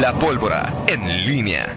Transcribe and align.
La 0.00 0.18
pólvora 0.18 0.72
en 0.86 1.26
línea. 1.26 1.76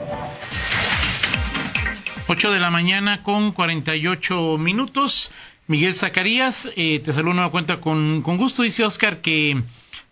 8 2.27 2.51
de 2.51 2.59
la 2.61 2.69
mañana 2.69 3.21
con 3.21 3.51
48 3.51 4.57
minutos. 4.57 5.29
Miguel 5.67 5.93
Zacarías, 5.93 6.69
eh, 6.77 7.01
te 7.03 7.11
saludo 7.11 7.31
una 7.31 7.49
cuenta 7.49 7.81
con, 7.81 8.21
con 8.21 8.37
gusto. 8.37 8.63
Dice 8.63 8.85
Oscar 8.85 9.17
que 9.17 9.61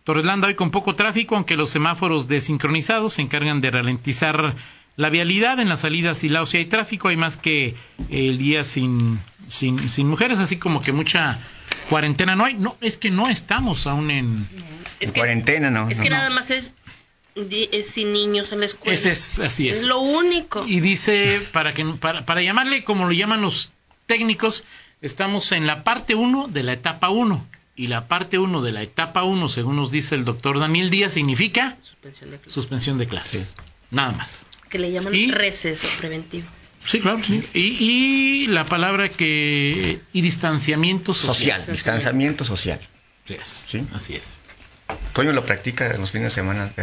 Torreslanda 0.03 0.49
hoy 0.49 0.55
con 0.55 0.71
poco 0.71 0.93
tráfico, 0.93 1.37
aunque 1.37 1.55
los 1.55 1.69
semáforos 1.69 2.27
desincronizados 2.27 3.13
se 3.13 3.21
encargan 3.21 3.61
de 3.61 3.71
ralentizar 3.71 4.55
la 4.97 5.09
vialidad 5.09 5.61
en 5.61 5.69
las 5.69 5.79
salidas 5.79 6.25
y 6.25 6.27
la 6.29 6.45
si 6.45 6.57
hay 6.57 6.65
tráfico, 6.65 7.07
hay 7.07 7.15
más 7.15 7.37
que 7.37 7.75
el 8.09 8.37
día 8.37 8.65
sin, 8.65 9.19
sin, 9.47 9.87
sin 9.87 10.09
mujeres, 10.09 10.41
así 10.41 10.57
como 10.57 10.81
que 10.81 10.91
mucha 10.91 11.39
cuarentena 11.89 12.35
no 12.35 12.43
hay. 12.43 12.55
No, 12.55 12.75
es 12.81 12.97
que 12.97 13.09
no 13.09 13.29
estamos 13.29 13.87
aún 13.87 14.11
en, 14.11 14.49
Es 14.99 15.13
que, 15.13 15.21
cuarentena, 15.21 15.71
no. 15.71 15.89
Es 15.89 15.99
no, 15.99 16.03
que 16.03 16.09
no. 16.09 16.17
nada 16.17 16.29
más 16.29 16.51
es 16.51 16.73
sin 17.83 18.13
niños 18.13 18.51
en 18.51 18.59
la 18.59 18.65
escuela. 18.65 18.93
Ese 18.95 19.11
es, 19.11 19.39
así 19.39 19.69
es. 19.69 19.79
Es 19.79 19.83
lo 19.83 19.99
único. 19.99 20.65
Y 20.67 20.79
dice, 20.79 21.41
para, 21.51 21.73
que, 21.73 21.85
para, 21.85 22.25
para 22.25 22.41
llamarle 22.41 22.83
como 22.83 23.05
lo 23.05 23.11
llaman 23.11 23.41
los 23.41 23.71
técnicos, 24.05 24.63
estamos 25.01 25.51
en 25.51 25.67
la 25.67 25.83
parte 25.83 26.15
1 26.15 26.47
de 26.49 26.63
la 26.63 26.73
etapa 26.73 27.09
1. 27.09 27.47
Y 27.75 27.87
la 27.87 28.07
parte 28.07 28.37
1 28.37 28.61
de 28.61 28.71
la 28.71 28.81
etapa 28.83 29.23
1, 29.23 29.49
según 29.49 29.77
nos 29.77 29.91
dice 29.91 30.15
el 30.15 30.25
doctor 30.25 30.59
Daniel 30.59 30.89
Díaz, 30.89 31.13
significa 31.13 31.77
Suspensión 31.83 32.29
de 32.31 32.37
clases. 32.37 32.53
suspensión 32.53 32.97
de 32.97 33.07
clases. 33.07 33.55
Nada 33.89 34.11
más. 34.11 34.45
Que 34.69 34.77
le 34.79 34.91
llaman 34.91 35.15
Y- 35.15 35.31
receso 35.31 35.87
preventivo. 35.99 36.47
Sí, 36.85 36.99
claro, 36.99 37.23
sí. 37.23 37.43
Y, 37.53 37.59
y 38.43 38.47
la 38.47 38.65
palabra 38.65 39.07
que... 39.09 40.01
y 40.13 40.21
distanciamiento 40.21 41.13
social. 41.13 41.59
Social, 41.59 41.71
distanciamiento 41.75 42.43
social. 42.43 42.79
Es. 43.27 43.65
Sí. 43.69 43.83
Así 43.93 44.15
es. 44.15 44.37
Toño 45.13 45.33
lo 45.33 45.45
practica 45.45 45.87
en 45.87 46.01
los 46.01 46.11
fines 46.11 46.29
de 46.29 46.31
semana. 46.35 46.71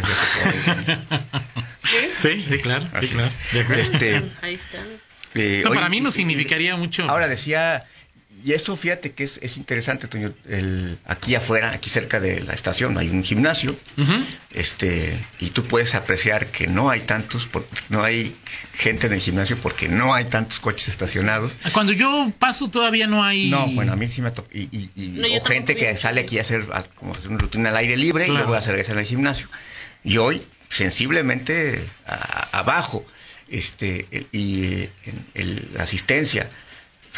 Sí, 2.18 2.38
sí, 2.38 2.58
claro. 2.58 2.86
Sí, 3.00 3.08
claro. 3.08 3.30
Este, 3.76 4.22
Ahí 4.42 4.54
están. 4.54 4.86
eh, 5.34 5.60
No, 5.64 5.70
oye, 5.70 5.78
para 5.78 5.88
mí 5.88 6.00
no 6.00 6.10
significaría 6.10 6.76
mucho. 6.76 7.08
Ahora 7.08 7.28
decía, 7.28 7.86
y 8.44 8.52
eso 8.52 8.76
fíjate 8.76 9.12
que 9.12 9.24
es, 9.24 9.38
es 9.42 9.56
interesante, 9.56 10.06
Toño, 10.08 10.32
el, 10.48 10.98
aquí 11.06 11.34
afuera, 11.34 11.72
aquí 11.72 11.90
cerca 11.90 12.20
de 12.20 12.40
la 12.40 12.52
estación, 12.54 12.96
hay 12.98 13.08
un 13.10 13.22
gimnasio, 13.24 13.76
este, 14.54 15.18
y 15.40 15.50
tú 15.50 15.64
puedes 15.64 15.94
apreciar 15.94 16.46
que 16.46 16.66
no 16.66 16.90
hay 16.90 17.00
tantos, 17.00 17.46
por- 17.46 17.66
no 17.88 18.02
hay 18.02 18.34
gente 18.74 19.06
en 19.08 19.12
el 19.14 19.20
gimnasio 19.20 19.56
porque 19.58 19.88
no 19.88 20.14
hay 20.14 20.24
tantos 20.26 20.58
coches 20.58 20.88
estacionados. 20.88 21.52
Cuando 21.72 21.92
yo 21.92 22.32
paso 22.38 22.68
todavía 22.68 23.06
no 23.06 23.22
hay... 23.24 23.50
No, 23.50 23.66
bueno, 23.68 23.92
a 23.92 23.96
mí 23.96 24.08
sí 24.08 24.22
me 24.22 24.30
toca. 24.30 24.48
Y, 24.52 24.62
y- 24.76 24.90
y- 24.96 25.08
No, 25.08 25.26
yo 25.28 25.38
o 25.38 25.44
gente 25.44 25.76
que 25.76 25.96
sale 25.96 26.20
aquí 26.22 26.38
a 26.38 26.42
hacer, 26.42 26.64
a- 26.72 26.82
como 26.84 27.14
hacer 27.14 27.28
una 27.28 27.38
rutina 27.38 27.70
al 27.70 27.76
aire 27.76 27.96
libre 27.96 28.26
y 28.26 28.30
luego 28.30 28.54
a 28.54 28.60
regresar 28.60 28.98
al 28.98 29.04
gimnasio. 29.04 29.48
Y 30.04 30.16
hoy, 30.18 30.42
sensiblemente 30.68 31.80
a- 32.06 32.58
abajo, 32.58 33.06
este, 33.48 34.06
el- 34.10 34.26
y 34.32 34.82
en 35.06 35.24
el- 35.34 35.68
la 35.74 35.84
asistencia. 35.84 36.48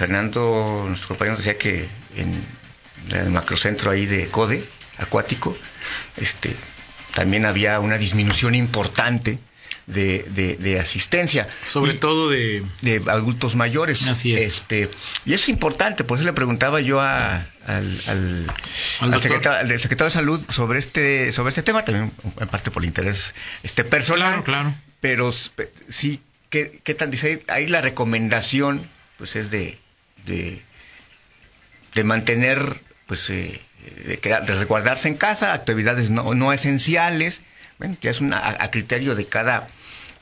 Fernando, 0.01 0.87
nuestro 0.89 1.09
compañero, 1.09 1.37
decía 1.37 1.59
que 1.59 1.87
en 2.17 2.43
el 3.11 3.29
macrocentro 3.29 3.91
ahí 3.91 4.07
de 4.07 4.29
CODE, 4.29 4.65
acuático, 4.97 5.55
este, 6.17 6.57
también 7.15 7.45
había 7.45 7.79
una 7.81 7.99
disminución 7.99 8.55
importante 8.55 9.39
de, 9.87 10.25
de- 10.31 10.57
de 10.57 10.81
asistencia. 10.81 11.49
Sobre 11.63 11.93
Y- 11.93 11.99
todo 11.99 12.31
de... 12.31 12.65
de 12.81 13.03
adultos 13.11 13.57
mayores. 13.57 14.09
Así 14.09 14.35
es. 14.35 14.43
Este, 14.45 14.89
y 15.27 15.35
eso 15.35 15.43
es 15.45 15.49
importante, 15.51 16.03
por 16.03 16.17
eso 16.17 16.25
le 16.25 16.33
preguntaba 16.33 16.81
yo 16.81 17.01
a- 17.03 17.35
al, 17.67 18.01
al, 18.07 18.07
Al 18.07 18.47
al 19.01 19.11
doctor. 19.11 19.21
secretario, 19.23 19.59
al 19.75 19.81
secretario 19.81 20.05
de 20.09 20.11
Salud 20.15 20.41
sobre 20.49 20.79
este, 20.79 21.31
sobre 21.33 21.51
este 21.51 21.63
tema, 21.63 21.85
también 21.85 22.11
en 22.41 22.49
parte 22.49 22.71
por 22.71 22.87
interés 22.87 23.35
este 23.63 23.85
personal. 23.85 24.43
Claro, 24.43 24.45
claro. 24.45 24.75
Pero 25.03 25.31
sí, 25.89 26.23
¿qué, 26.49 26.81
qué 26.85 26.95
tal 26.95 27.11
dice? 27.11 27.45
Ahí 27.49 27.67
la 27.67 27.83
recomendación 27.83 28.81
pues 29.19 29.37
es 29.37 29.51
de, 29.51 29.79
de, 30.27 30.63
de 31.95 32.05
mantener, 32.05 32.81
pues, 33.07 33.29
eh, 33.31 33.61
de, 34.07 34.19
resguardarse 34.47 35.09
en 35.09 35.15
casa, 35.17 35.53
actividades 35.53 36.11
no, 36.11 36.35
no 36.35 36.53
esenciales, 36.53 37.43
bueno, 37.79 37.97
ya 38.03 38.11
es 38.11 38.21
una, 38.21 38.39
a, 38.39 38.71
criterio 38.71 39.15
de 39.15 39.27
cada, 39.27 39.69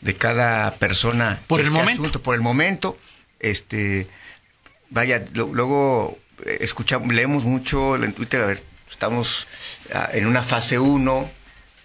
de 0.01 0.15
cada 0.15 0.75
persona. 0.77 1.41
Por 1.47 1.61
el 1.61 1.71
momento. 1.71 2.03
asunto, 2.03 2.23
por 2.23 2.35
el 2.35 2.41
momento, 2.41 2.99
este, 3.41 4.07
vaya, 4.91 5.25
lo- 5.35 5.53
luego 5.53 6.19
eh, 6.47 6.59
escuchamos, 6.61 7.13
leemos 7.13 7.45
mucho 7.45 7.97
en 7.97 8.13
Twitter, 8.13 8.43
a 8.43 8.47
ver, 8.47 8.63
estamos 8.91 9.47
ah, 9.93 10.09
en 10.13 10.27
una 10.27 10.43
fase 10.43 10.79
1, 10.79 11.31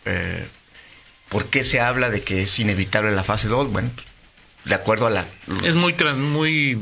eh, 0.05 0.47
¿por 1.29 1.47
qué 1.47 1.63
se 1.63 1.79
habla 1.81 2.09
de 2.11 2.21
que 2.21 2.43
es 2.43 2.59
inevitable 2.59 3.11
la 3.11 3.23
fase 3.23 3.47
2? 3.47 3.71
Bueno, 3.71 3.89
de 4.65 4.75
acuerdo 4.75 5.07
a 5.07 5.09
la... 5.09 5.25
Es 5.65 5.73
muy, 5.75 5.95
muy 6.15 6.79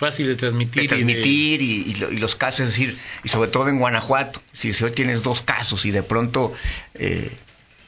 fácil 0.00 0.26
de 0.26 0.34
transmitir. 0.36 0.80
de 0.80 0.84
y 0.84 0.88
transmitir 0.88 1.62
y, 1.62 1.82
y 1.90 1.94
lo- 1.94 2.10
y 2.10 2.16
los 2.18 2.34
casos, 2.34 2.60
es 2.60 2.66
decir, 2.70 2.98
y 3.22 3.28
sobre 3.28 3.50
todo 3.50 3.68
en 3.68 3.78
Guanajuato, 3.78 4.42
si, 4.52 4.72
hoy 4.82 4.90
tienes 4.90 5.22
dos 5.22 5.42
casos 5.42 5.84
y 5.84 5.92
de 5.92 6.02
pronto 6.02 6.52
eh, 6.94 7.30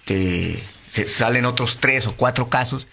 te 0.04 1.08
salen 1.08 1.44
otros 1.46 1.78
tres 1.80 2.06
o 2.06 2.14
cuatro 2.16 2.48
casos, 2.48 2.86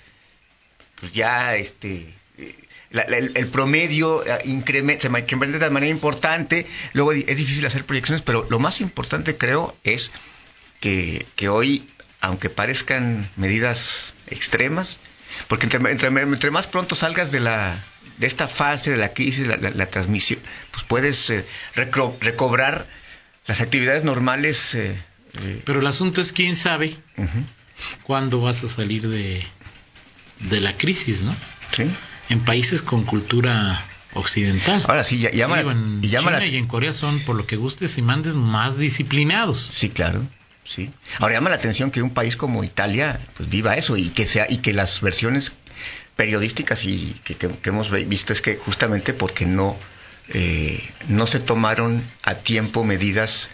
pues 1.00 1.12
ya 1.14 1.56
este 1.56 2.14
eh, 2.38 2.56
la- 2.92 3.06
la- 3.08 3.18
el, 3.18 3.48
promedio 3.48 4.26
eh, 4.26 4.40
incrementa, 4.46 5.10
se 5.10 5.20
incrementa 5.20 5.60
de 5.60 5.70
manera 5.70 5.92
importante, 5.92 6.66
luego 6.94 7.12
es 7.12 7.38
difícil 7.38 7.66
hacer 7.66 7.84
proyecciones, 7.86 8.22
pero 8.22 8.48
lo 8.50 8.60
más 8.60 8.82
importante 8.82 9.38
creo 9.38 9.76
es 9.84 10.12
que, 10.80 11.26
que 11.36 11.50
hoy, 11.50 11.88
aunque 12.22 12.50
parezcan 12.50 13.30
medidas 13.36 14.14
extremas, 14.28 14.98
porque 15.48 15.66
entre- 15.66 15.92
entre 15.92 16.52
más 16.52 16.68
pronto 16.68 16.96
salgas 16.96 17.32
de 17.32 17.40
la 17.42 17.78
de 18.20 18.28
esta 18.28 18.48
fase 18.48 18.92
de 18.92 18.98
la 18.98 19.14
crisis, 19.14 19.48
la, 19.48 19.58
la- 19.58 19.72
la 19.72 19.86
transmisión, 19.88 20.40
pues 20.72 20.84
puedes 20.84 21.30
eh, 21.30 21.46
recro- 21.76 22.16
recobrar 22.20 22.86
las 23.48 23.62
actividades 23.62 24.04
normales. 24.04 24.76
eh, 24.76 24.96
eh, 25.42 25.62
Pero 25.66 25.80
el 25.80 25.88
asunto 25.88 26.22
es 26.22 26.32
quién 26.34 26.56
sabe 26.56 26.96
cuándo 28.04 28.42
vas 28.42 28.64
a 28.64 28.70
salir 28.70 29.08
de, 29.08 29.44
de 30.50 30.62
la 30.62 30.76
crisis, 30.78 31.22
¿no? 31.22 31.36
¿sí? 31.72 31.86
En 32.30 32.42
países 32.42 32.82
con 32.82 33.04
cultura 33.04 33.84
occidental. 34.14 34.84
Ahora 34.88 35.04
sí, 35.04 35.20
ya- 35.20 35.32
llama, 35.32 35.58
Digo, 35.58 35.72
en 35.72 36.00
y 36.04 36.10
llama 36.10 36.32
China 36.32 36.40
la- 36.40 36.46
y 36.48 36.56
en 36.58 36.68
Corea 36.68 36.94
son, 36.94 37.20
por 37.22 37.36
lo 37.36 37.46
que 37.48 37.56
gustes 37.56 37.98
y 37.98 38.02
mandes, 38.02 38.34
más 38.36 38.78
disciplinados. 38.78 39.70
Sí, 39.74 39.90
claro. 39.90 40.26
Sí. 40.66 40.92
Ahora 41.20 41.34
llama 41.36 41.50
la 41.50 41.56
atención 41.56 41.90
que 41.90 42.04
un 42.04 42.14
país 42.14 42.36
como 42.36 42.64
Italia 42.64 43.20
pues 43.36 43.50
viva 43.50 43.76
eso 43.76 43.98
y 43.98 44.10
que 44.10 44.28
sea 44.28 44.46
y 44.48 44.58
que 44.58 44.72
las 44.74 45.02
versiones 45.02 45.52
periodísticas 46.20 46.84
y 46.84 47.16
que, 47.24 47.36
que- 47.36 47.48
que 47.48 47.70
hemos 47.70 47.90
visto 48.10 48.34
es 48.34 48.42
que 48.42 48.58
justamente 48.58 49.14
porque 49.14 49.46
no 49.46 49.78
eh, 50.32 50.78
no 51.08 51.26
se 51.26 51.40
tomaron 51.40 52.04
a 52.24 52.36
tiempo 52.36 52.84
medidas 52.84 53.48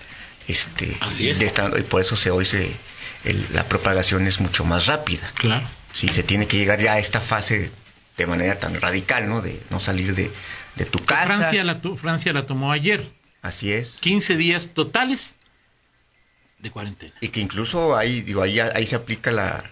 este 0.48 0.98
Así 1.00 1.30
es. 1.30 1.38
de 1.40 1.46
esta- 1.46 1.72
y 1.78 1.84
por 1.84 2.02
eso 2.02 2.18
se 2.18 2.32
hoy 2.32 2.44
se 2.46 2.72
el- 3.24 3.46
la 3.54 3.64
propagación 3.66 4.26
es 4.28 4.40
mucho 4.42 4.66
más 4.66 4.88
rápida. 4.88 5.32
Claro. 5.36 5.66
Sí, 5.94 6.08
se 6.10 6.24
tiene 6.24 6.48
que 6.48 6.58
llegar 6.58 6.82
ya 6.82 6.94
a 6.94 7.00
esta 7.00 7.22
fase 7.22 7.70
de 8.18 8.26
manera 8.26 8.58
tan 8.60 8.74
radical, 8.82 9.30
¿no? 9.30 9.42
De 9.42 9.60
no 9.70 9.80
salir 9.80 10.16
de, 10.16 10.32
de 10.76 10.86
tu 10.86 11.00
casa. 11.06 11.38
Francia 11.38 11.64
la, 11.64 11.80
Francia 12.02 12.34
la 12.34 12.46
tomó 12.48 12.72
ayer. 12.72 13.08
Así 13.44 13.72
es. 13.72 13.98
15 14.02 14.36
días 14.38 14.70
totales 14.74 15.36
de 16.60 16.72
cuarentena. 16.72 17.14
Y 17.22 17.28
que 17.30 17.40
incluso 17.42 17.96
ahí, 17.96 18.22
digo, 18.22 18.42
ahí, 18.42 18.60
ahí 18.60 18.88
se 18.88 18.96
aplica 18.96 19.32
la 19.32 19.64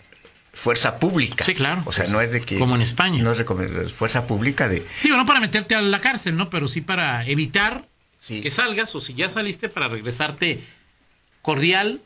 fuerza 0.54 1.00
pública. 1.00 1.44
Sí, 1.44 1.54
claro. 1.56 1.82
O 1.86 1.92
sea, 1.92 2.08
no 2.08 2.22
es 2.22 2.32
de 2.32 2.42
que... 2.42 2.60
Como 2.60 2.76
en 2.76 2.82
España. 2.84 3.22
No 3.24 3.32
es 3.32 3.38
recomendable, 3.40 3.88
es 3.88 3.94
fuerza 3.94 4.28
pública 4.28 4.70
de... 4.70 4.86
Digo, 5.04 5.18
no 5.18 5.26
para 5.26 5.40
meterte 5.40 5.76
a 5.76 5.82
la 5.82 6.00
cárcel, 6.00 6.38
¿no? 6.38 6.50
Pero 6.50 6.68
sí 6.68 6.82
para 6.82 7.26
evitar 7.28 7.86
Sí. 8.20 8.40
que 8.42 8.52
salgas 8.52 8.96
o 8.96 9.02
si 9.02 9.16
ya 9.16 9.28
saliste 9.28 9.68
para 9.68 9.90
regresarte 9.90 10.64
cordial 11.42 12.00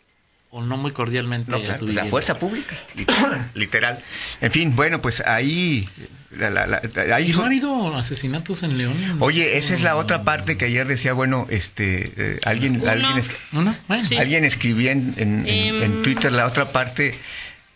o 0.49 0.63
no 0.63 0.77
muy 0.77 0.91
cordialmente 0.91 1.51
No, 1.51 1.57
a 1.57 1.61
claro, 1.61 1.79
tu 1.79 1.85
pues 1.85 1.95
la 1.95 2.05
fuerza 2.05 2.39
pública, 2.39 2.75
literal, 2.95 3.51
literal. 3.53 3.99
En 4.41 4.51
fin, 4.51 4.75
bueno, 4.75 5.01
pues 5.01 5.21
ahí... 5.21 5.87
la- 6.31 6.49
la- 6.49 6.65
la- 6.65 6.81
ahí 7.15 7.29
¿Y 7.29 7.33
no 7.33 7.43
ha 7.43 7.47
habido 7.47 7.95
asesinatos 7.97 8.63
en 8.63 8.77
León? 8.77 8.95
Oye, 9.19 9.57
esa 9.57 9.73
es 9.73 9.83
la 9.83 9.95
otra 9.97 10.23
parte 10.23 10.57
que 10.57 10.65
ayer 10.65 10.87
decía, 10.87 11.13
bueno, 11.13 11.45
este, 11.49 12.13
eh, 12.17 12.39
alguien, 12.45 12.81
Uno. 12.81 12.89
alguien, 12.89 13.17
es- 13.17 13.29
¿Uno? 13.51 13.75
Bueno. 13.89 14.03
Sí. 14.07 14.15
alguien 14.17 14.45
escribía 14.45 14.93
en, 14.93 15.13
Em. 15.17 15.83
en 15.83 16.01
Twitter 16.01 16.31
la 16.31 16.45
otra 16.47 16.71
parte, 16.71 17.13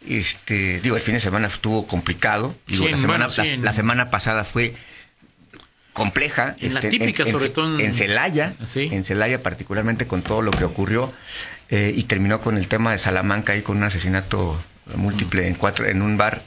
este, 0.08 0.80
digo, 0.82 0.96
el 0.96 1.02
fin 1.02 1.14
de 1.16 1.20
semana 1.20 1.48
estuvo 1.48 1.86
complicado, 1.88 2.56
digo, 2.68 2.86
Sí, 2.86 2.92
la, 2.92 2.98
semana, 2.98 3.28
bueno, 3.28 3.32
sí, 3.32 3.42
la- 3.42 3.48
en- 3.54 3.66
la 3.66 3.74
semana 3.74 4.10
pasada 4.10 4.44
fue 4.44 4.74
compleja, 5.94 6.56
En 6.60 6.74
la 6.74 6.80
este, 6.80 6.90
típica, 6.90 7.26
sobre 7.26 7.50
todo 7.50 7.80
en- 7.80 7.86
en 7.86 7.94
Celaya, 7.94 8.56
Sí. 8.66 8.90
en 8.92 9.04
Celaya 9.04 9.44
particularmente 9.44 10.08
con 10.08 10.22
todo 10.22 10.42
lo 10.42 10.52
que 10.52 10.64
ocurrió 10.64 11.14
eh, 11.70 11.94
y 11.96 12.04
terminó 12.04 12.42
con 12.42 12.58
el 12.58 12.68
tema 12.68 12.92
de 12.92 12.98
Salamanca 12.98 13.54
ahí 13.54 13.62
con 13.62 13.78
un 13.78 13.84
asesinato 13.84 14.62
múltiple 14.96 15.48
en 15.48 15.56
cuatro, 15.56 15.86
en 15.86 16.02
un 16.02 16.18
bar, 16.18 16.42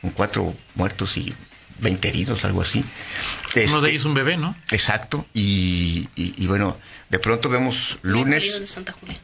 con 0.00 0.10
cuatro 0.10 0.54
muertos 0.74 1.16
y 1.16 1.34
20 1.80 2.08
heridos, 2.08 2.44
algo 2.44 2.60
así. 2.62 2.78
Uno 3.56 3.62
Este, 3.62 3.80
de 3.80 3.90
ellos 3.90 4.04
un 4.04 4.14
bebé, 4.14 4.36
¿no? 4.36 4.54
Exacto, 4.70 5.26
y, 5.34 6.08
y- 6.14 6.34
y 6.36 6.46
bueno, 6.46 6.78
de 7.08 7.18
pronto 7.18 7.48
vemos 7.48 7.98
Salido 8.00 8.00
de 8.02 8.10
lunes, 8.10 8.62
Santa 8.66 8.92
Julia. 8.92 9.18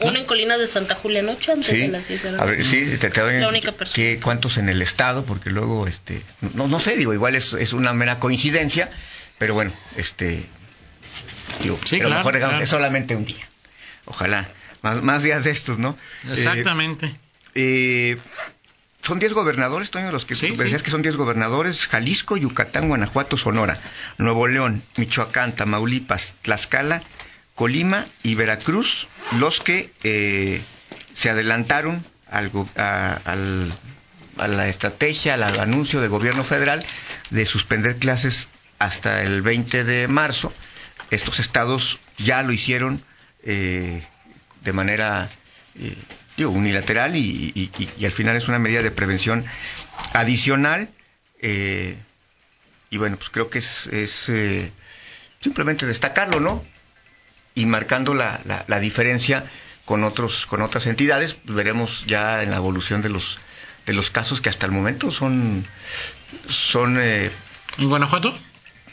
Uno 0.00 0.18
en 0.18 0.24
Colinas 0.24 0.58
de 0.58 0.66
Santa 0.66 0.94
Julia 0.96 1.20
anoche 1.20 1.52
antes 1.52 1.68
de 1.68 1.84
Sí, 1.86 1.88
las 1.88 2.08
10 2.08 2.22
de 2.22 2.32
la 2.32 2.42
a 2.42 2.44
ver, 2.44 2.58
noche. 2.58 2.70
sí, 2.70 2.96
te, 2.98 3.10
te 3.10 3.20
doy 3.20 3.38
La 3.40 3.48
única 3.48 3.72
persona. 3.72 3.94
¿qué- 3.94 4.18
cuántos 4.22 4.56
en 4.58 4.68
el 4.68 4.82
estado, 4.82 5.24
porque 5.24 5.50
luego, 5.50 5.86
este, 5.86 6.22
no, 6.54 6.66
no 6.66 6.80
sé, 6.80 6.96
digo, 6.96 7.14
igual 7.14 7.36
es, 7.36 7.52
es 7.54 7.72
una 7.72 7.92
mera 7.92 8.18
coincidencia, 8.18 8.90
pero 9.38 9.54
bueno, 9.54 9.72
este, 9.96 10.44
digo, 11.62 11.78
Sí, 11.84 11.96
a 11.96 12.02
lo 12.02 12.08
claro, 12.08 12.18
mejor 12.20 12.34
digamos, 12.34 12.52
claro. 12.54 12.64
es 12.64 12.70
solamente 12.70 13.14
un 13.16 13.24
día. 13.24 13.48
Ojalá, 14.06 14.48
más, 14.82 15.02
más 15.02 15.22
días 15.22 15.44
de 15.44 15.50
estos, 15.52 15.78
¿no? 15.78 15.96
Eh, 16.24 16.32
Exactamente. 16.32 17.14
eh, 17.54 18.16
son 19.02 19.18
10 19.20 19.32
gobernadores, 19.32 19.90
Toño, 19.90 20.10
los 20.12 20.24
que 20.26 20.34
Sí, 20.34 20.48
decías 20.50 20.80
sí. 20.80 20.84
que 20.84 20.90
son 20.90 21.02
10 21.02 21.14
gobernadores, 21.16 21.86
Jalisco, 21.86 22.36
Yucatán, 22.36 22.88
Guanajuato, 22.88 23.36
Sonora, 23.36 23.78
Nuevo 24.18 24.46
León, 24.48 24.82
Michoacán, 24.96 25.54
Tamaulipas, 25.54 26.34
Tlaxcala, 26.42 27.02
Colima 27.54 28.06
y 28.22 28.34
Veracruz, 28.34 29.08
los 29.38 29.60
que 29.60 29.92
eh, 30.02 30.60
se 31.14 31.30
adelantaron 31.30 32.04
al, 32.30 32.50
a, 32.76 33.18
la 34.48 34.68
estrategia, 34.68 35.34
al 35.34 35.42
anuncio 35.60 36.00
del 36.00 36.10
gobierno 36.10 36.44
federal 36.44 36.82
de 37.30 37.46
suspender 37.46 37.96
clases 37.96 38.48
hasta 38.78 39.22
el 39.22 39.42
20 39.42 39.84
de 39.84 40.08
marzo. 40.08 40.52
Estos 41.10 41.40
estados 41.40 41.98
ya 42.16 42.42
lo 42.42 42.52
hicieron 42.52 43.04
eh, 43.44 44.02
de 44.62 44.72
manera 44.72 45.28
eh, 45.78 45.94
digo, 46.36 46.50
unilateral 46.50 47.14
y 47.16 47.70
al 48.04 48.12
final 48.12 48.36
es 48.36 48.48
una 48.48 48.58
medida 48.58 48.82
de 48.82 48.90
prevención 48.90 49.44
adicional. 50.12 50.88
eh, 51.40 51.96
y 52.90 52.98
bueno, 52.98 53.16
pues 53.16 53.30
creo 53.30 53.48
que 53.48 53.58
es, 53.58 53.86
es, 53.86 54.28
eh, 54.28 54.70
simplemente 55.40 55.86
destacarlo, 55.86 56.40
¿no? 56.40 56.62
Y 57.54 57.66
marcando 57.66 58.14
la, 58.14 58.40
la- 58.44 58.64
la 58.66 58.80
diferencia 58.80 59.44
con 59.84 60.04
otros 60.04 60.46
con 60.46 60.62
otras 60.62 60.86
entidades, 60.86 61.34
pues 61.34 61.54
veremos 61.56 62.04
ya 62.06 62.42
en 62.42 62.50
la 62.50 62.56
evolución 62.56 63.02
de 63.02 63.08
los 63.10 63.38
de 63.86 63.92
los 63.92 64.10
casos 64.10 64.40
que 64.40 64.48
hasta 64.48 64.64
el 64.66 64.72
momento 64.72 65.10
son 65.10 65.64
son 66.48 66.98
eh, 67.00 67.30
En 67.78 67.88
Guanajuato, 67.88 68.32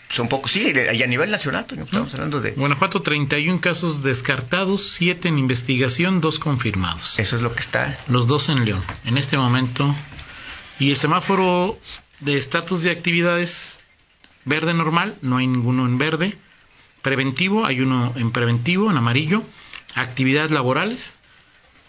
son 0.09 0.27
pocos, 0.27 0.51
sí, 0.51 0.73
y 0.73 1.03
a 1.03 1.07
nivel 1.07 1.29
nacional, 1.29 1.65
Toño, 1.65 1.83
estamos 1.83 2.13
hablando 2.15 2.41
de 2.41 2.51
Guanajuato 2.51 3.01
31 3.03 3.61
casos 3.61 4.01
descartados, 4.03 4.89
7 4.89 5.27
en 5.29 5.37
investigación, 5.37 6.19
2 6.21 6.39
confirmados. 6.39 7.19
eso 7.19 7.35
es 7.35 7.41
lo 7.41 7.53
que 7.53 7.61
está 7.61 7.97
Los 8.07 8.27
dos 8.27 8.49
en 8.49 8.65
León, 8.65 8.83
en 9.05 9.17
este 9.17 9.37
momento. 9.37 9.95
Y 10.79 10.89
el 10.91 10.97
semáforo 10.97 11.77
de 12.21 12.37
estatus 12.37 12.81
de 12.83 12.91
actividades 12.91 13.79
verde 14.45 14.73
normal, 14.73 15.15
no 15.21 15.37
hay 15.37 15.45
ninguno 15.47 15.85
en 15.85 15.97
verde. 15.97 16.37
Preventivo, 17.01 17.65
hay 17.65 17.81
uno 17.81 18.13
en 18.15 18.31
preventivo, 18.31 18.89
en 18.91 18.97
amarillo. 18.97 19.43
Actividades 19.95 20.51
laborales, 20.51 21.13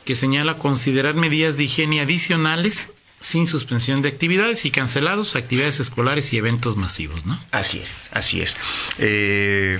que 0.04 0.14
señala 0.16 0.56
considerar 0.56 1.14
medidas 1.14 1.56
de 1.56 1.64
higiene 1.64 2.00
adicionales 2.00 2.88
sin 3.20 3.46
suspensión 3.46 4.00
de 4.00 4.08
actividades 4.08 4.64
y 4.64 4.70
cancelados 4.70 5.36
actividades 5.36 5.78
escolares 5.80 6.32
y 6.32 6.38
eventos 6.38 6.76
masivos, 6.76 7.26
¿no? 7.26 7.38
Así 7.50 7.78
es, 7.78 8.08
así 8.12 8.40
es. 8.40 8.54
Eh, 8.98 9.78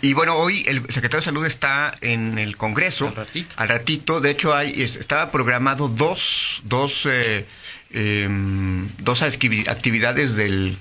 y 0.00 0.14
bueno, 0.14 0.36
hoy 0.36 0.64
el 0.66 0.78
secretario 0.90 1.18
de 1.18 1.24
Salud 1.24 1.44
está 1.44 1.94
en 2.00 2.38
el 2.38 2.56
Congreso. 2.56 3.08
Al 3.08 3.16
ratito. 3.16 3.54
Al 3.56 3.68
ratito. 3.68 4.20
De 4.20 4.30
hecho, 4.30 4.54
hay, 4.54 4.80
es- 4.80 4.96
estaba 4.96 5.30
programado 5.30 5.88
dos, 5.88 6.62
dos, 6.64 7.04
eh, 7.04 7.46
em, 7.92 8.88
dos 8.98 9.22
activi- 9.22 9.68
actividades 9.68 10.34
del, 10.36 10.76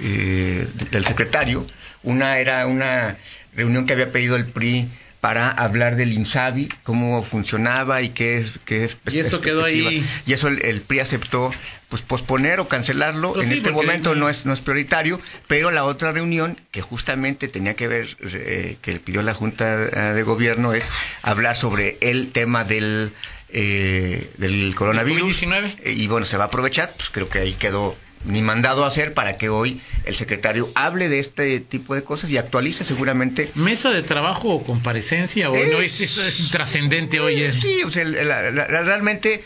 eh, 0.00 0.66
del 0.90 1.04
secretario. 1.04 1.66
Una 2.02 2.38
era 2.38 2.66
una 2.66 3.16
reunión 3.56 3.86
que 3.86 3.92
había 3.94 4.12
pedido 4.12 4.36
el 4.36 4.46
PRI 4.46 4.88
para 5.20 5.48
hablar 5.50 5.96
del 5.96 6.12
INSABI, 6.12 6.68
cómo 6.82 7.22
funcionaba 7.22 8.02
y 8.02 8.10
qué 8.10 8.36
es... 8.38 8.52
Qué 8.66 8.84
es 8.84 8.96
Y 9.10 9.20
eso 9.20 9.40
quedó 9.40 9.64
ahí. 9.64 10.04
Y 10.26 10.32
eso 10.34 10.48
el, 10.48 10.60
el 10.62 10.82
PRI 10.82 11.00
aceptó 11.00 11.50
pues 11.88 12.02
posponer 12.02 12.60
o 12.60 12.68
cancelarlo. 12.68 13.32
Pues 13.32 13.46
en 13.46 13.52
sí, 13.52 13.58
este 13.58 13.70
momento 13.70 14.14
no 14.14 14.28
es, 14.28 14.44
no 14.44 14.52
es 14.52 14.60
prioritario, 14.60 15.18
pero 15.46 15.70
la 15.70 15.84
otra 15.84 16.12
reunión 16.12 16.58
que 16.72 16.82
justamente 16.82 17.48
tenía 17.48 17.74
que 17.74 17.88
ver, 17.88 18.06
eh, 18.34 18.76
que 18.82 19.00
pidió 19.00 19.22
la 19.22 19.32
Junta 19.32 19.84
eh, 19.84 20.12
de 20.14 20.22
Gobierno, 20.24 20.74
es 20.74 20.90
hablar 21.22 21.56
sobre 21.56 21.96
el 22.02 22.30
tema 22.32 22.64
del, 22.64 23.12
eh, 23.50 24.30
del 24.38 24.74
coronavirus. 24.74 25.42
COVID-19. 25.42 25.74
Eh, 25.84 25.92
y 25.92 26.06
bueno, 26.06 26.26
se 26.26 26.36
va 26.36 26.44
a 26.44 26.46
aprovechar, 26.48 26.92
pues 26.96 27.10
creo 27.10 27.28
que 27.28 27.38
ahí 27.38 27.52
quedó 27.54 27.96
ni 28.24 28.40
mandado 28.40 28.84
a 28.84 28.88
hacer 28.88 29.12
para 29.12 29.36
que 29.36 29.50
hoy 29.50 29.82
el 30.06 30.14
secretario 30.14 30.72
hable 30.74 31.10
de 31.10 31.18
este 31.18 31.60
tipo 31.60 31.94
de 31.94 32.02
cosas 32.02 32.30
y 32.30 32.38
actualice 32.38 32.82
seguramente 32.82 33.50
Mesa 33.54 33.90
de 33.90 34.02
trabajo 34.02 34.48
o 34.54 34.64
comparecencia, 34.64 35.50
hoy 35.50 35.68
no 35.70 35.78
es, 35.82 36.00
es, 36.00 36.16
es 36.16 36.50
trascendente 36.50 37.20
hoy. 37.20 37.42
es- 37.42 37.56
Sí, 37.60 37.82
o 37.84 37.90
sea, 37.90 38.04
la- 38.04 38.22
la- 38.24 38.50
la- 38.50 38.66
realmente, 38.82 39.44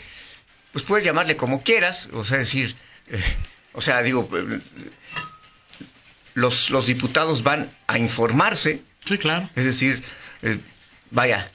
pues 0.71 0.85
puedes 0.85 1.03
llamarle 1.03 1.35
como 1.35 1.61
quieras, 1.61 2.07
o 2.13 2.23
sea, 2.23 2.37
decir, 2.37 2.73
eh, 3.11 3.19
o 3.73 3.81
sea, 3.81 4.01
digo, 4.01 4.29
eh, 4.33 4.59
los, 6.35 6.69
los 6.69 6.85
diputados 6.85 7.43
van 7.43 7.69
a 7.87 7.97
informarse, 7.99 8.81
Sí, 9.05 9.17
claro. 9.17 9.49
es 9.57 9.65
decir, 9.65 10.03
eh, 10.41 10.57
vaya. 11.11 11.51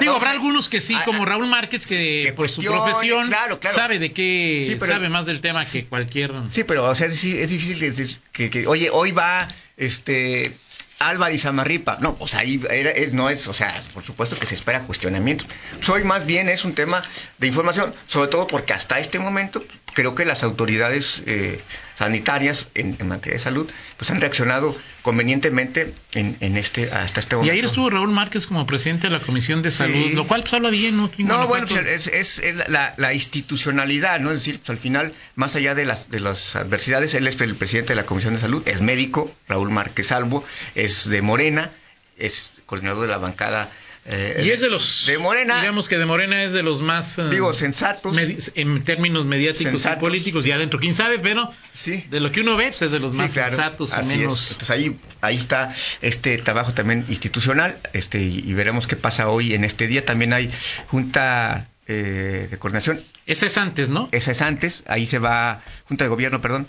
Digo, 0.00 0.12
vamos 0.12 0.16
habrá 0.16 0.30
algunos 0.30 0.68
que 0.68 0.80
sí, 0.80 0.94
como 1.04 1.24
Raúl 1.24 1.46
Márquez, 1.48 1.86
que, 1.86 2.22
que 2.26 2.32
por 2.34 2.48
su 2.48 2.62
profesión 2.62 3.26
claro, 3.28 3.60
claro. 3.60 3.76
sabe 3.76 3.98
de 3.98 4.12
qué, 4.12 4.66
Sí, 4.70 4.76
pero- 4.80 4.92
sabe 4.92 5.08
más 5.08 5.26
del 5.26 5.40
tema 5.40 5.64
que 5.64 5.84
cualquier... 5.84 6.32
Sí, 6.50 6.64
pero 6.64 6.84
o 6.88 6.94
sea, 6.94 7.10
sí, 7.10 7.38
es 7.38 7.50
difícil 7.50 7.78
decir 7.78 8.18
que, 8.32 8.48
que, 8.50 8.66
oye, 8.66 8.88
hoy 8.90 9.12
va 9.12 9.48
este 9.76 10.52
Álvarez 10.98 11.44
Amarripa. 11.44 11.98
No, 12.00 12.14
pues 12.14 12.34
ahí 12.34 12.58
era- 12.70 12.90
es, 12.90 13.12
no 13.12 13.28
es, 13.28 13.46
o 13.48 13.52
sea, 13.54 13.78
por 13.92 14.02
supuesto 14.02 14.38
que 14.38 14.46
se 14.46 14.54
espera 14.54 14.80
cuestionamiento. 14.80 15.44
Pues 15.76 15.88
hoy 15.90 16.04
más 16.04 16.24
bien 16.24 16.48
es 16.48 16.64
un 16.64 16.74
tema 16.74 17.02
de 17.38 17.46
información, 17.46 17.94
sobre 18.06 18.28
todo 18.28 18.46
porque 18.46 18.72
hasta 18.72 18.98
este 18.98 19.18
momento 19.18 19.62
creo 19.96 20.14
que 20.14 20.26
las 20.26 20.42
autoridades 20.42 21.22
eh, 21.24 21.58
sanitarias 21.96 22.68
en, 22.74 22.96
en 22.98 23.08
materia 23.08 23.38
de 23.38 23.42
salud 23.42 23.66
pues 23.96 24.10
han 24.10 24.20
reaccionado 24.20 24.76
convenientemente 25.00 25.94
en, 26.12 26.36
en 26.40 26.58
este 26.58 26.90
hasta 26.92 27.20
este 27.20 27.34
Y 27.34 27.38
momento. 27.38 27.52
ayer 27.52 27.64
estuvo 27.64 27.88
Raúl 27.88 28.10
Márquez 28.10 28.46
como 28.46 28.66
presidente 28.66 29.06
de 29.06 29.14
la 29.14 29.20
Comisión 29.20 29.62
de 29.62 29.70
Salud, 29.70 29.94
Sí. 30.08 30.12
lo 30.12 30.26
cual 30.26 30.42
pues 30.42 30.52
habla 30.52 30.68
bien, 30.68 30.98
¿no? 30.98 31.10
En 31.16 31.26
No, 31.26 31.46
bueno, 31.46 31.66
pues, 31.66 31.86
es, 31.86 32.06
es- 32.08 32.38
es 32.40 32.68
la, 32.68 32.92
la 32.98 33.14
institucionalidad, 33.14 34.20
¿no? 34.20 34.32
Es 34.32 34.40
decir, 34.40 34.58
pues, 34.58 34.68
al 34.70 34.78
final, 34.78 35.14
más 35.34 35.56
allá 35.56 35.74
de 35.74 35.86
las, 35.86 36.10
de 36.10 36.20
las 36.20 36.54
adversidades, 36.56 37.14
él 37.14 37.26
es 37.26 37.40
el 37.40 37.54
presidente 37.54 37.90
de 37.94 37.96
la 37.96 38.04
Comisión 38.06 38.34
de 38.34 38.40
Salud, 38.40 38.62
es 38.68 38.82
médico, 38.82 39.34
Raúl 39.48 39.70
Márquez 39.70 40.08
Salvo, 40.08 40.44
es 40.74 41.08
de 41.08 41.22
Morena, 41.22 41.70
es 42.18 42.52
coordinador 42.66 43.02
de 43.02 43.08
la 43.08 43.18
bancada. 43.18 43.70
Eh, 44.08 44.42
y 44.46 44.50
es 44.50 44.60
de 44.60 44.70
los... 44.70 45.04
De 45.06 45.18
Morena, 45.18 45.60
Digamos 45.60 45.88
que 45.88 45.98
de 45.98 46.06
Morena 46.06 46.42
es 46.44 46.52
de 46.52 46.62
los 46.62 46.80
más... 46.80 47.18
eh, 47.18 47.28
digo, 47.30 47.52
sensatos. 47.52 48.16
en 48.54 48.84
términos 48.84 49.24
mediáticos 49.26 49.72
Sensatos. 49.72 49.98
y 49.98 50.00
políticos, 50.00 50.44
ya 50.44 50.54
adentro, 50.54 50.78
quién 50.78 50.94
sabe, 50.94 51.18
pero 51.18 51.50
Sí. 51.72 52.04
de 52.08 52.20
lo 52.20 52.30
que 52.30 52.40
uno 52.42 52.56
ve, 52.56 52.68
pues 52.68 52.82
es 52.82 52.90
de 52.92 53.00
los 53.00 53.12
Sí, 53.12 53.16
más 53.18 53.32
claro, 53.32 53.50
sensatos 53.50 53.90
y 53.90 53.94
así 53.94 54.14
es. 54.14 54.20
Entonces 54.52 54.70
ahí, 54.70 54.96
ahí 55.20 55.36
está 55.36 55.74
este 56.02 56.38
trabajo 56.38 56.72
también 56.72 57.04
institucional, 57.08 57.78
este, 57.92 58.22
y, 58.22 58.44
y 58.46 58.54
veremos 58.54 58.86
qué 58.86 58.96
pasa 58.96 59.28
hoy 59.28 59.54
en 59.54 59.64
este 59.64 59.86
día. 59.88 60.04
También 60.04 60.32
hay 60.32 60.50
junta 60.88 61.68
eh, 61.88 62.48
de 62.50 62.58
coordinación 62.58 63.00
Ese 63.26 63.46
es 63.46 63.56
antes, 63.58 63.88
¿no? 63.88 64.08
Esa 64.12 64.30
es 64.32 64.42
antes, 64.42 64.84
ahí 64.86 65.06
se 65.06 65.18
va, 65.18 65.62
Junta 65.88 66.04
de 66.04 66.08
Gobierno, 66.10 66.40
perdón, 66.40 66.68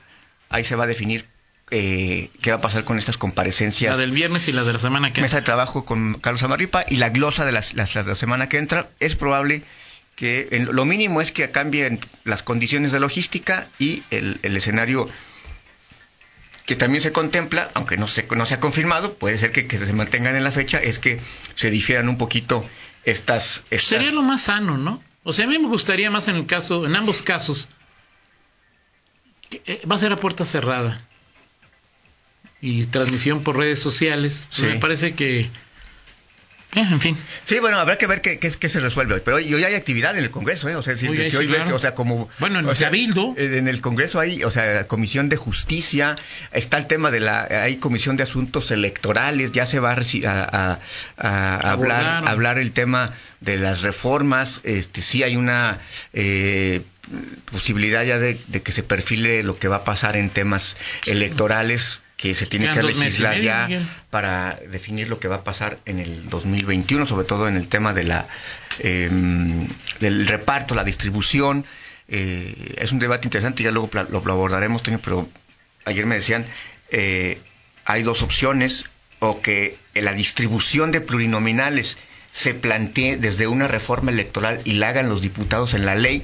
ahí 0.49 0.63
se 0.63 0.75
va 0.75 0.85
a 0.85 0.87
definir 0.87 1.25
eh, 1.71 2.29
qué 2.41 2.51
va 2.51 2.57
a 2.57 2.61
pasar 2.61 2.83
con 2.83 2.97
estas 2.97 3.17
comparecencias. 3.17 3.91
La 3.91 3.97
del 3.97 4.11
viernes 4.11 4.47
y 4.47 4.51
la 4.51 4.63
de 4.63 4.73
la 4.73 4.79
semana 4.79 5.11
que... 5.13 5.21
Mesa 5.21 5.37
de 5.37 5.41
trabajo 5.43 5.85
con 5.85 6.15
Carlos 6.15 6.43
Amarripa 6.43 6.85
y 6.87 6.95
la 6.97 7.09
glosa 7.09 7.45
de 7.45 7.51
las, 7.51 7.73
las- 7.73 7.95
la 7.95 8.15
semana 8.15 8.47
que 8.49 8.57
entra. 8.57 8.89
Es 8.99 9.15
probable 9.15 9.63
que 10.15 10.47
en- 10.51 10.73
lo 10.75 10.85
mínimo 10.85 11.21
es 11.21 11.31
que 11.31 11.49
cambien 11.51 11.99
las 12.23 12.41
condiciones 12.43 12.91
de 12.91 12.99
logística 12.99 13.67
y 13.79 14.03
el, 14.11 14.39
el 14.43 14.55
escenario 14.57 15.09
que 16.65 16.75
también 16.75 17.01
se 17.01 17.11
contempla, 17.13 17.69
aunque 17.75 17.95
no 17.97 18.07
se, 18.09 18.27
no 18.35 18.45
se 18.45 18.55
ha 18.55 18.59
confirmado, 18.59 19.13
puede 19.13 19.37
ser 19.37 19.51
que, 19.53 19.67
que 19.67 19.77
se 19.77 19.93
mantengan 19.93 20.35
en 20.35 20.43
la 20.43 20.51
fecha, 20.51 20.79
es 20.81 20.99
que 20.99 21.19
se 21.55 21.69
difieran 21.69 22.09
un 22.09 22.17
poquito 22.17 22.67
estas... 23.05 23.63
estas 23.69 23.87
Sería 23.87 24.11
lo 24.11 24.21
más 24.21 24.41
sano, 24.41 24.77
¿no? 24.77 25.01
O 25.23 25.31
sea, 25.31 25.45
a 25.45 25.47
mí 25.47 25.57
me 25.59 25.67
gustaría 25.69 26.11
más 26.11 26.27
en 26.27 26.35
el 26.35 26.45
caso, 26.45 26.85
en 26.85 26.95
ambos 26.97 27.21
casos, 27.21 27.69
que, 29.49 29.61
eh, 29.65 29.81
va 29.89 29.95
a 29.95 29.99
ser 29.99 30.11
a 30.11 30.17
puerta 30.17 30.43
cerrada 30.43 31.01
y 32.61 32.85
transmisión 32.85 33.43
por 33.43 33.57
redes 33.57 33.79
sociales. 33.79 34.47
Sí. 34.49 34.63
Me 34.63 34.77
parece 34.79 35.13
que, 35.13 35.41
eh, 35.41 35.49
en 36.73 36.99
fin, 36.99 37.15
Sí, 37.45 37.59
bueno, 37.59 37.77
habrá 37.79 37.97
que 37.97 38.07
ver 38.07 38.21
qué, 38.21 38.39
qué, 38.39 38.51
qué 38.51 38.69
se 38.69 38.79
resuelve 38.81 39.13
hoy. 39.15 39.21
Pero 39.23 39.37
hoy, 39.37 39.53
hoy 39.53 39.63
hay 39.63 39.73
actividad 39.75 40.17
en 40.17 40.23
el 40.23 40.29
Congreso, 40.29 40.67
¿eh? 40.67 40.75
O 40.75 40.83
sea, 40.83 40.95
si, 40.97 41.07
Hoy 41.07 41.17
si 41.17 41.31
sí, 41.31 41.37
hoy 41.37 41.47
ves, 41.47 41.61
claro. 41.61 41.75
o 41.75 41.79
sea, 41.79 41.95
como... 41.95 42.29
Bueno, 42.39 42.59
en 42.59 42.65
o 42.65 42.71
el 42.71 42.75
sea, 42.75 42.87
Cabildo. 42.89 43.33
eh, 43.37 43.57
En 43.57 43.67
el 43.67 43.79
Congreso 43.79 44.19
hay, 44.19 44.43
o 44.43 44.51
sea, 44.51 44.85
Comisión 44.87 45.29
de 45.29 45.37
Justicia, 45.37 46.15
está 46.51 46.77
el 46.77 46.87
tema 46.87 47.09
de 47.09 47.19
la... 47.21 47.47
Hay 47.63 47.77
Comisión 47.77 48.17
de 48.17 48.23
Asuntos 48.23 48.69
Electorales, 48.71 49.53
ya 49.53 49.65
se 49.65 49.79
va 49.79 49.91
a, 49.93 49.95
a, 49.95 50.79
a- 51.17 51.55
a 51.55 51.71
hablar, 51.71 52.27
hablar 52.27 52.57
el 52.59 52.71
tema 52.73 53.13
de 53.39 53.57
las 53.57 53.81
reformas. 53.81 54.59
Este, 54.63 55.01
sí 55.01 55.23
hay 55.23 55.35
una... 55.37 55.79
eh, 56.13 56.81
posibilidad 57.49 58.03
ya 58.03 58.19
de, 58.19 58.37
de 58.47 58.61
que 58.61 58.73
se 58.73 58.83
perfile 58.83 59.41
lo 59.41 59.57
que 59.57 59.69
va 59.69 59.77
a 59.77 59.83
pasar 59.85 60.17
en 60.17 60.29
temas 60.29 60.75
electorales 61.05 62.01
que 62.17 62.33
se 62.33 62.47
tiene 62.47 62.71
que 62.71 62.81
legislar 62.81 63.35
medio, 63.35 63.45
ya 63.45 63.67
Miguel. 63.67 63.87
para 64.09 64.59
definir 64.71 65.07
lo 65.07 65.19
que 65.19 65.27
va 65.27 65.37
a 65.37 65.43
pasar 65.43 65.77
en 65.85 65.99
el 65.99 66.27
2021, 66.29 67.05
sobre 67.05 67.27
todo 67.27 67.47
en 67.47 67.55
el 67.55 67.67
tema 67.67 67.93
de 67.93 68.03
la 68.03 68.27
eh, 68.79 69.09
del 69.99 70.27
reparto, 70.27 70.73
la 70.73 70.83
distribución. 70.83 71.63
Eh, 72.07 72.75
es 72.79 72.91
un 72.91 72.99
debate 72.99 73.27
interesante, 73.27 73.63
ya 73.63 73.71
luego 73.71 73.89
lo, 73.93 74.21
lo 74.21 74.33
abordaremos, 74.33 74.81
pero 75.03 75.29
ayer 75.85 76.05
me 76.07 76.15
decían, 76.15 76.47
eh, 76.89 77.39
hay 77.85 78.01
dos 78.01 78.23
opciones, 78.23 78.85
o 79.19 79.41
que 79.41 79.77
la 79.93 80.13
distribución 80.13 80.91
de 80.91 81.01
plurinominales 81.01 81.97
se 82.31 82.53
plantee 82.53 83.17
desde 83.17 83.47
una 83.47 83.67
reforma 83.67 84.11
electoral 84.11 84.61
y 84.63 84.73
la 84.73 84.89
hagan 84.89 85.09
los 85.09 85.21
diputados 85.21 85.73
en 85.73 85.85
la 85.85 85.95
ley, 85.95 86.23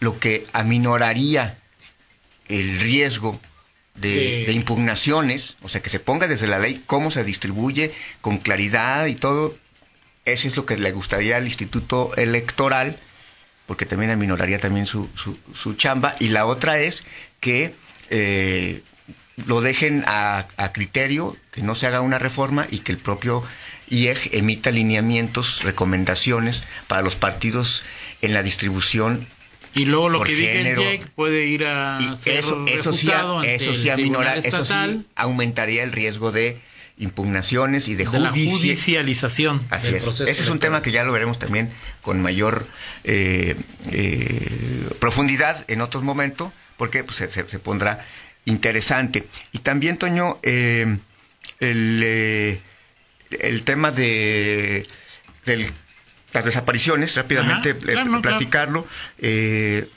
lo 0.00 0.18
que 0.18 0.46
aminoraría 0.52 1.58
el 2.48 2.78
riesgo 2.80 3.40
de, 3.94 4.08
De- 4.08 4.44
de 4.46 4.52
impugnaciones, 4.52 5.56
o 5.62 5.68
sea, 5.68 5.80
que 5.82 5.90
se 5.90 6.00
ponga 6.00 6.26
desde 6.26 6.46
la 6.46 6.58
ley 6.58 6.82
cómo 6.86 7.10
se 7.10 7.24
distribuye 7.24 7.92
con 8.20 8.38
claridad 8.38 9.06
y 9.06 9.14
todo. 9.14 9.56
Eso 10.24 10.48
es 10.48 10.56
lo 10.56 10.64
que 10.66 10.76
le 10.78 10.90
gustaría 10.92 11.36
al 11.36 11.46
Instituto 11.46 12.12
Electoral, 12.16 12.96
porque 13.66 13.86
también 13.86 14.10
aminoraría 14.10 14.58
también 14.58 14.86
su, 14.86 15.08
su, 15.14 15.38
su 15.54 15.74
chamba. 15.74 16.16
Y 16.18 16.28
la 16.28 16.46
otra 16.46 16.78
es 16.78 17.02
que 17.40 17.74
eh, 18.10 18.82
lo 19.46 19.60
dejen 19.60 20.02
a, 20.06 20.46
a 20.56 20.72
criterio, 20.72 21.36
que 21.52 21.62
no 21.62 21.74
se 21.74 21.86
haga 21.86 22.00
una 22.00 22.18
reforma 22.18 22.66
y 22.70 22.78
que 22.80 22.92
el 22.92 22.98
propio 22.98 23.44
IEG 23.90 24.30
emita 24.32 24.70
lineamientos, 24.70 25.62
recomendaciones 25.62 26.62
para 26.88 27.02
los 27.02 27.16
partidos 27.16 27.82
en 28.22 28.32
la 28.32 28.42
distribución 28.42 29.26
Y 29.74 29.84
luego 29.86 30.08
lo 30.08 30.22
que 30.22 30.34
género. 30.34 30.80
diga 30.80 30.90
el 30.92 30.98
JEC 31.00 31.10
puede 31.10 31.46
ir 31.46 31.64
a 31.66 31.98
y 32.00 32.16
ser 32.16 32.38
eso, 32.38 32.64
eso 32.68 32.92
sí, 32.92 33.10
ante 33.10 33.54
eso 33.56 33.74
sí 33.74 33.88
aminora- 33.90 34.34
Tribunal 34.34 34.38
eso 34.46 34.64
sí 34.64 35.06
aumentaría 35.16 35.82
el 35.82 35.92
riesgo 35.92 36.30
de 36.32 36.58
impugnaciones 36.96 37.88
y 37.88 37.96
de, 37.96 38.04
de 38.06 38.18
la 38.20 38.30
judici- 38.32 38.50
judicialización 38.50 39.60
Así 39.70 39.86
del 39.88 39.96
es. 39.96 40.02
proceso 40.04 40.30
Ese 40.30 40.42
es 40.42 40.48
un 40.48 40.60
tema 40.60 40.80
que 40.80 40.92
ya 40.92 41.02
lo 41.04 41.10
veremos 41.12 41.38
también 41.40 41.70
con 42.02 42.22
mayor 42.22 42.66
eh, 43.02 43.56
eh, 43.90 44.88
profundidad 45.00 45.64
en 45.68 45.80
otros 45.80 46.04
momentos, 46.04 46.52
porque 46.76 47.02
pues, 47.02 47.16
se, 47.16 47.30
se- 47.30 47.48
se 47.48 47.58
pondrá 47.58 48.06
interesante. 48.44 49.26
Y 49.52 49.58
también, 49.58 49.96
Toño, 49.96 50.38
eh, 50.44 50.96
el, 51.60 52.00
eh, 52.04 52.60
el 53.40 53.64
tema 53.64 53.90
de 53.90 54.86
del- 55.46 55.66
las 56.34 56.44
desapariciones, 56.44 57.14
rápidamente 57.14 57.70
Ajá, 57.70 57.78
eh, 57.78 57.92
claro, 57.92 58.10
no, 58.10 58.20
claro. 58.20 58.36
platicarlo. 58.38 58.86
eh, 59.18 59.88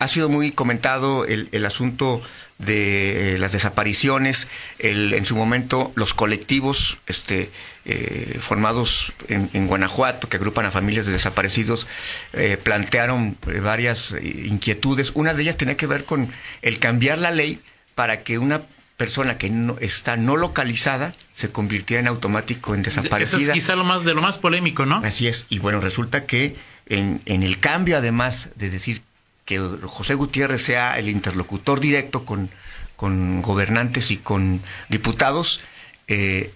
ha 0.00 0.06
sido 0.06 0.28
muy 0.28 0.52
comentado 0.52 1.24
el, 1.24 1.48
el 1.50 1.66
asunto 1.66 2.22
de 2.58 3.34
eh, 3.34 3.38
las 3.38 3.50
desapariciones, 3.50 4.46
el- 4.78 5.12
en 5.14 5.24
su 5.24 5.34
momento 5.34 5.90
los 5.96 6.14
colectivos 6.14 6.98
este, 7.08 7.50
eh, 7.84 8.38
formados 8.40 9.12
en, 9.26 9.50
en 9.54 9.66
Guanajuato 9.66 10.28
que 10.28 10.36
agrupan 10.36 10.66
a 10.66 10.70
familias 10.70 11.06
de 11.06 11.12
desaparecidos 11.12 11.88
eh, 12.32 12.56
plantearon 12.62 13.36
varias 13.62 14.14
inquietudes. 14.22 15.10
Una 15.14 15.34
de 15.34 15.42
ellas 15.42 15.56
tenía 15.56 15.76
que 15.76 15.88
ver 15.88 16.04
con 16.04 16.30
el 16.62 16.78
cambiar 16.78 17.18
la 17.18 17.32
ley 17.32 17.60
para 17.96 18.22
que 18.22 18.38
una 18.38 18.62
persona 18.98 19.38
que 19.38 19.48
no 19.48 19.78
está 19.80 20.16
no 20.16 20.36
localizada 20.36 21.12
se 21.34 21.48
convirtiera 21.50 22.00
en 22.00 22.08
automático 22.08 22.74
en 22.74 22.82
Eso 22.82 23.00
desaparecida. 23.00 23.52
es 23.54 23.60
quizá 23.60 23.76
lo 23.76 23.84
más 23.84 24.04
de 24.04 24.12
lo 24.12 24.20
más 24.20 24.36
polémico, 24.36 24.84
¿no? 24.84 24.96
Así 24.96 25.28
es, 25.28 25.46
y 25.48 25.60
bueno, 25.60 25.80
resulta 25.80 26.26
que 26.26 26.56
en, 26.86 27.22
en 27.24 27.42
el 27.42 27.60
cambio, 27.60 27.96
además 27.96 28.50
de 28.56 28.68
decir 28.68 29.02
que 29.46 29.58
José 29.58 30.14
Gutiérrez 30.14 30.62
sea 30.62 30.98
el 30.98 31.08
interlocutor 31.08 31.80
directo 31.80 32.26
con, 32.26 32.50
con 32.96 33.40
gobernantes 33.40 34.10
y 34.10 34.18
con 34.18 34.60
diputados, 34.90 35.60
eh, 36.08 36.52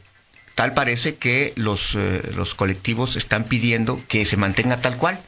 tal 0.55 0.75
parece 0.75 1.15
que 1.15 1.53
los, 1.55 1.95
eh, 1.95 2.23
los 2.35 2.55
colectivos 2.55 3.17
están 3.17 3.45
pidiendo 3.45 4.03
que 4.09 4.27
se 4.27 4.37
mantenga 4.37 4.79
tal 4.81 4.99
cual, 4.99 5.21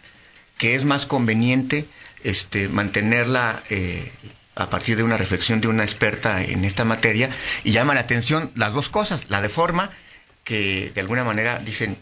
que 0.58 0.74
es 0.74 0.84
más 0.84 1.06
conveniente 1.06 1.86
este, 2.24 2.68
mantenerla 2.68 3.62
eh, 3.70 4.10
a 4.54 4.70
partir 4.70 4.96
de 4.96 5.02
una 5.02 5.16
reflexión 5.16 5.60
de 5.60 5.68
una 5.68 5.82
experta 5.82 6.42
en 6.42 6.64
esta 6.64 6.84
materia, 6.84 7.30
y 7.64 7.72
llama 7.72 7.94
la 7.94 8.00
atención 8.00 8.50
las 8.54 8.72
dos 8.72 8.88
cosas, 8.88 9.28
la 9.28 9.42
de 9.42 9.48
forma, 9.48 9.90
que 10.44 10.92
de 10.94 11.00
alguna 11.00 11.24
manera 11.24 11.58
dicen 11.58 11.96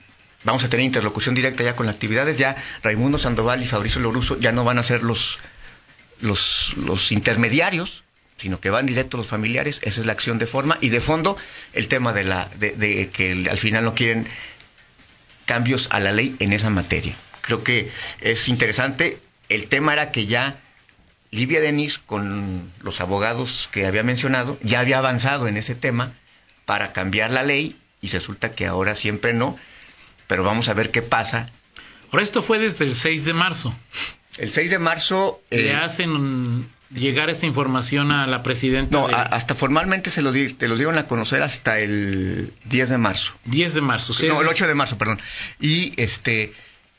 vamos 0.44 0.64
a 0.64 0.68
tener 0.68 0.85
interlocución 0.85 1.35
directa 1.35 1.62
ya 1.62 1.76
con 1.76 1.87
las 1.87 1.94
actividades, 1.94 2.37
ya 2.38 2.56
Raimundo 2.82 3.18
Sandoval 3.18 3.62
y 3.62 3.66
Fabricio 3.66 4.00
Loruso 4.00 4.38
ya 4.38 4.52
no 4.52 4.64
van 4.64 4.78
a 4.78 4.82
ser 4.82 5.02
los, 5.02 5.38
los, 6.21 6.75
los 6.76 7.12
intermediarios, 7.12 8.04
sino 8.38 8.61
que 8.61 8.71
van 8.71 8.87
directo 8.87 9.16
los 9.16 9.28
familiares, 9.28 9.80
esa 9.85 10.00
es 10.00 10.06
la 10.06 10.12
acción 10.12 10.38
de 10.38 10.47
forma, 10.47 10.78
y 10.80 10.88
de 10.88 11.00
fondo 11.00 11.37
el 11.73 11.88
tema 11.88 12.12
de, 12.12 12.25
la, 12.25 12.49
de, 12.56 12.73
de 12.73 13.11
que 13.11 13.47
al 13.49 13.59
final 13.59 13.85
no 13.85 13.94
quieren 13.94 14.26
cambios 15.47 15.88
a 15.90 16.00
la 16.00 16.12
ley 16.12 16.35
en 16.40 16.52
esa 16.52 16.71
materia. 16.71 17.14
Creo 17.40 17.62
que 17.62 17.90
es 18.21 18.49
interesante, 18.49 19.18
el 19.49 19.68
tema 19.68 19.92
era 19.92 20.11
que 20.11 20.26
ya 20.26 20.61
Livia 21.32 21.60
Denis, 21.60 21.98
con 21.98 22.70
los 22.82 23.00
abogados 23.00 23.68
que 23.72 23.86
había 23.86 24.02
mencionado, 24.02 24.58
ya 24.62 24.80
había 24.80 24.98
avanzado 24.98 25.48
en 25.48 25.56
ese 25.56 25.74
tema 25.74 26.12
para 26.66 26.92
cambiar 26.92 27.30
la 27.30 27.42
ley 27.42 27.76
y 28.02 28.08
resulta 28.08 28.52
que 28.52 28.66
ahora 28.66 28.94
siempre 28.94 29.32
no, 29.32 29.58
pero 30.28 30.44
vamos 30.44 30.68
a 30.68 30.74
ver 30.74 30.90
qué 30.90 31.00
pasa. 31.02 31.48
Ahora 32.12 32.22
esto 32.22 32.42
fue 32.42 32.58
desde 32.58 32.84
el 32.84 32.94
6 32.94 33.24
de 33.24 33.32
marzo. 33.32 33.74
El 34.36 34.50
6 34.50 34.70
de 34.70 34.78
marzo... 34.78 35.40
Le 35.50 35.70
eh, 35.70 35.74
hacen 35.74 36.68
llegar 36.94 37.30
esta 37.30 37.46
información 37.46 38.12
a 38.12 38.26
la 38.26 38.42
presidenta 38.42 38.98
no, 39.00 39.06
a- 39.06 39.22
hasta 39.22 39.54
formalmente 39.54 40.10
se 40.10 40.20
lo, 40.20 40.32
di- 40.32 40.52
te 40.52 40.68
lo 40.68 40.76
dieron 40.76 40.98
a 40.98 41.06
conocer 41.06 41.42
hasta 41.42 41.78
el 41.78 42.52
10 42.66 42.90
de 42.90 42.98
marzo. 42.98 43.32
10 43.46 43.72
de 43.72 43.80
marzo. 43.80 44.12
sea, 44.12 44.28
No, 44.28 44.40
el 44.42 44.46
es- 44.48 44.52
8 44.52 44.66
de 44.66 44.74
marzo, 44.74 44.98
perdón. 44.98 45.18
Y 45.60 45.94
este, 45.96 46.52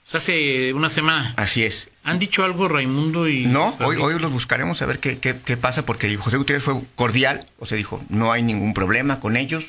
o 0.06 0.10
sea, 0.10 0.18
hace 0.18 0.74
una 0.74 0.90
semana. 0.90 1.34
así 1.38 1.64
es. 1.64 1.90
¿Han 2.04 2.20
dicho 2.20 2.44
algo 2.44 2.68
Raimundo 2.68 3.30
y 3.30 3.46
No, 3.46 3.76
hoy, 3.80 3.98
hoy 3.98 4.20
los 4.20 4.32
buscaremos 4.32 4.82
a 4.82 4.86
ver 4.86 5.00
qué, 5.00 5.18
qué, 5.20 5.36
qué 5.44 5.56
pasa, 5.56 5.86
porque 5.86 6.14
José 6.18 6.38
Gutiérrez 6.38 6.64
fue 6.64 6.82
cordial, 6.96 7.46
o 7.60 7.66
sea, 7.66 7.78
dijo, 7.78 8.04
no 8.10 8.32
hay 8.32 8.44
ningún 8.44 8.74
problema 8.74 9.20
con 9.20 9.38
ellos, 9.38 9.66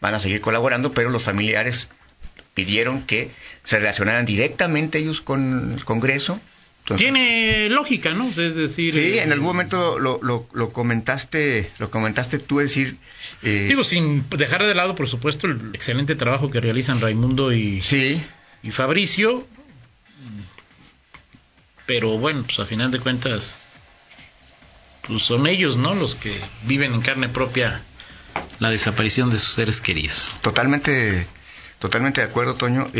van 0.00 0.14
a 0.14 0.20
seguir 0.20 0.40
colaborando, 0.40 0.92
pero 0.92 1.10
los 1.10 1.24
familiares 1.24 1.88
pidieron 2.54 3.02
que 3.02 3.30
se 3.64 3.78
relacionaran 3.78 4.24
directamente 4.24 4.98
ellos 4.98 5.20
con 5.20 5.74
el 5.74 5.84
Congreso. 5.84 6.40
Entonces, 6.80 7.04
Tiene 7.04 7.68
lógica, 7.68 8.14
¿no? 8.14 8.28
Es 8.28 8.36
decir... 8.54 8.94
Sí, 8.94 8.98
eh, 8.98 9.22
en 9.22 9.30
algún 9.32 9.48
momento 9.48 9.98
lo, 9.98 10.18
lo, 10.22 10.48
lo 10.54 10.72
comentaste, 10.72 11.70
lo 11.78 11.90
comentaste 11.90 12.38
tú, 12.38 12.60
es 12.60 12.70
decir, 12.70 12.96
eh, 13.42 13.66
Digo, 13.68 13.84
sin 13.84 14.24
dejar 14.30 14.66
de 14.66 14.74
lado, 14.74 14.94
por 14.94 15.08
supuesto, 15.08 15.46
el 15.46 15.60
excelente 15.74 16.14
trabajo 16.14 16.50
que 16.50 16.60
realizan 16.60 17.00
Raimundo 17.00 17.52
y, 17.52 17.82
sí, 17.82 18.20
y 18.62 18.70
Fabricio. 18.70 19.46
Pero 21.88 22.18
bueno, 22.18 22.42
pues 22.44 22.60
a 22.60 22.66
final 22.66 22.90
de 22.90 23.00
cuentas, 23.00 23.56
pues 25.06 25.22
son 25.22 25.46
ellos, 25.46 25.78
¿no? 25.78 25.94
Los 25.94 26.16
que 26.16 26.38
viven 26.64 26.92
en 26.92 27.00
carne 27.00 27.30
propia 27.30 27.80
la 28.58 28.68
desaparición 28.68 29.30
de 29.30 29.38
sus 29.38 29.54
seres 29.54 29.80
queridos. 29.80 30.36
Totalmente, 30.42 31.26
totalmente 31.78 32.20
de 32.20 32.26
acuerdo, 32.26 32.56
Toño. 32.56 32.90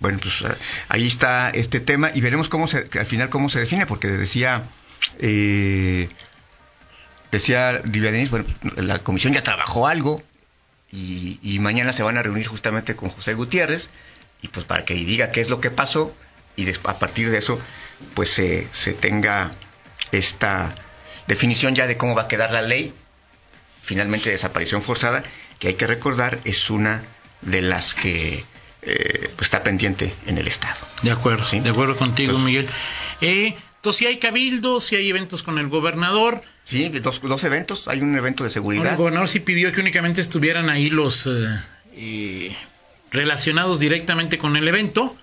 Bueno, 0.00 0.18
pues 0.20 0.42
ah, 0.42 0.56
ahí 0.88 1.06
está 1.06 1.50
este 1.50 1.78
tema 1.78 2.10
y 2.12 2.20
veremos 2.20 2.48
cómo 2.48 2.66
se, 2.66 2.88
al 2.98 3.06
final 3.06 3.30
cómo 3.30 3.48
se 3.48 3.60
define, 3.60 3.86
porque 3.86 4.08
decía, 4.08 4.64
eh, 5.20 6.08
decía 7.30 7.80
Livia 7.84 8.10
Denis, 8.10 8.30
bueno, 8.30 8.44
la 8.74 8.98
comisión 8.98 9.34
ya 9.34 9.44
trabajó 9.44 9.86
algo 9.86 10.20
y 10.90 11.58
mañana 11.60 11.92
se 11.92 12.02
van 12.02 12.18
a 12.18 12.24
reunir 12.24 12.48
justamente 12.48 12.96
con 12.96 13.08
José 13.08 13.34
Gutiérrez 13.34 13.88
y 14.42 14.48
pues 14.48 14.66
para 14.66 14.84
que 14.84 14.94
diga 14.94 15.30
qué 15.30 15.42
es 15.42 15.48
lo 15.48 15.60
que 15.60 15.70
pasó 15.70 16.12
y 16.56 16.68
a 16.70 16.98
partir 16.98 17.30
de 17.30 17.38
eso 17.38 17.60
pues 18.14 18.30
se, 18.30 18.66
se 18.72 18.92
tenga 18.92 19.50
esta 20.10 20.74
definición 21.26 21.74
ya 21.74 21.86
de 21.86 21.96
cómo 21.96 22.14
va 22.14 22.22
a 22.22 22.28
quedar 22.28 22.52
la 22.52 22.62
ley 22.62 22.92
finalmente 23.82 24.30
desaparición 24.30 24.82
forzada, 24.82 25.22
que 25.58 25.68
hay 25.68 25.74
que 25.74 25.86
recordar 25.86 26.38
es 26.44 26.70
una 26.70 27.02
de 27.40 27.62
las 27.62 27.94
que 27.94 28.44
eh, 28.82 29.30
pues, 29.36 29.46
está 29.46 29.62
pendiente 29.62 30.12
en 30.26 30.38
el 30.38 30.46
Estado. 30.48 30.76
De 31.02 31.10
acuerdo, 31.10 31.44
Sí. 31.44 31.60
de 31.60 31.70
acuerdo 31.70 31.96
contigo, 31.96 32.32
Pues- 32.32 32.44
Miguel. 32.44 32.68
Eh, 33.20 33.54
entonces, 33.76 33.98
si 33.98 34.06
hay 34.06 34.18
cabildo, 34.18 34.80
si 34.80 34.94
hay 34.96 35.08
eventos 35.08 35.42
con 35.42 35.58
el 35.58 35.68
gobernador. 35.68 36.42
Sí, 36.64 36.88
dos, 36.88 37.20
dos 37.22 37.42
eventos, 37.44 37.88
hay 37.88 38.00
un 38.00 38.16
evento 38.16 38.44
de 38.44 38.48
Bueno, 38.48 38.52
seguridad. 38.54 38.90
el 38.92 38.96
gobernador 38.96 39.28
sí 39.28 39.40
pidió 39.40 39.72
que 39.72 39.80
únicamente 39.80 40.20
estuvieran 40.20 40.70
ahí 40.70 40.88
los 40.90 41.28
eh, 41.96 42.56
relacionados 43.10 43.80
directamente 43.80 44.38
con 44.38 44.56
el 44.56 44.66
evento 44.68 45.16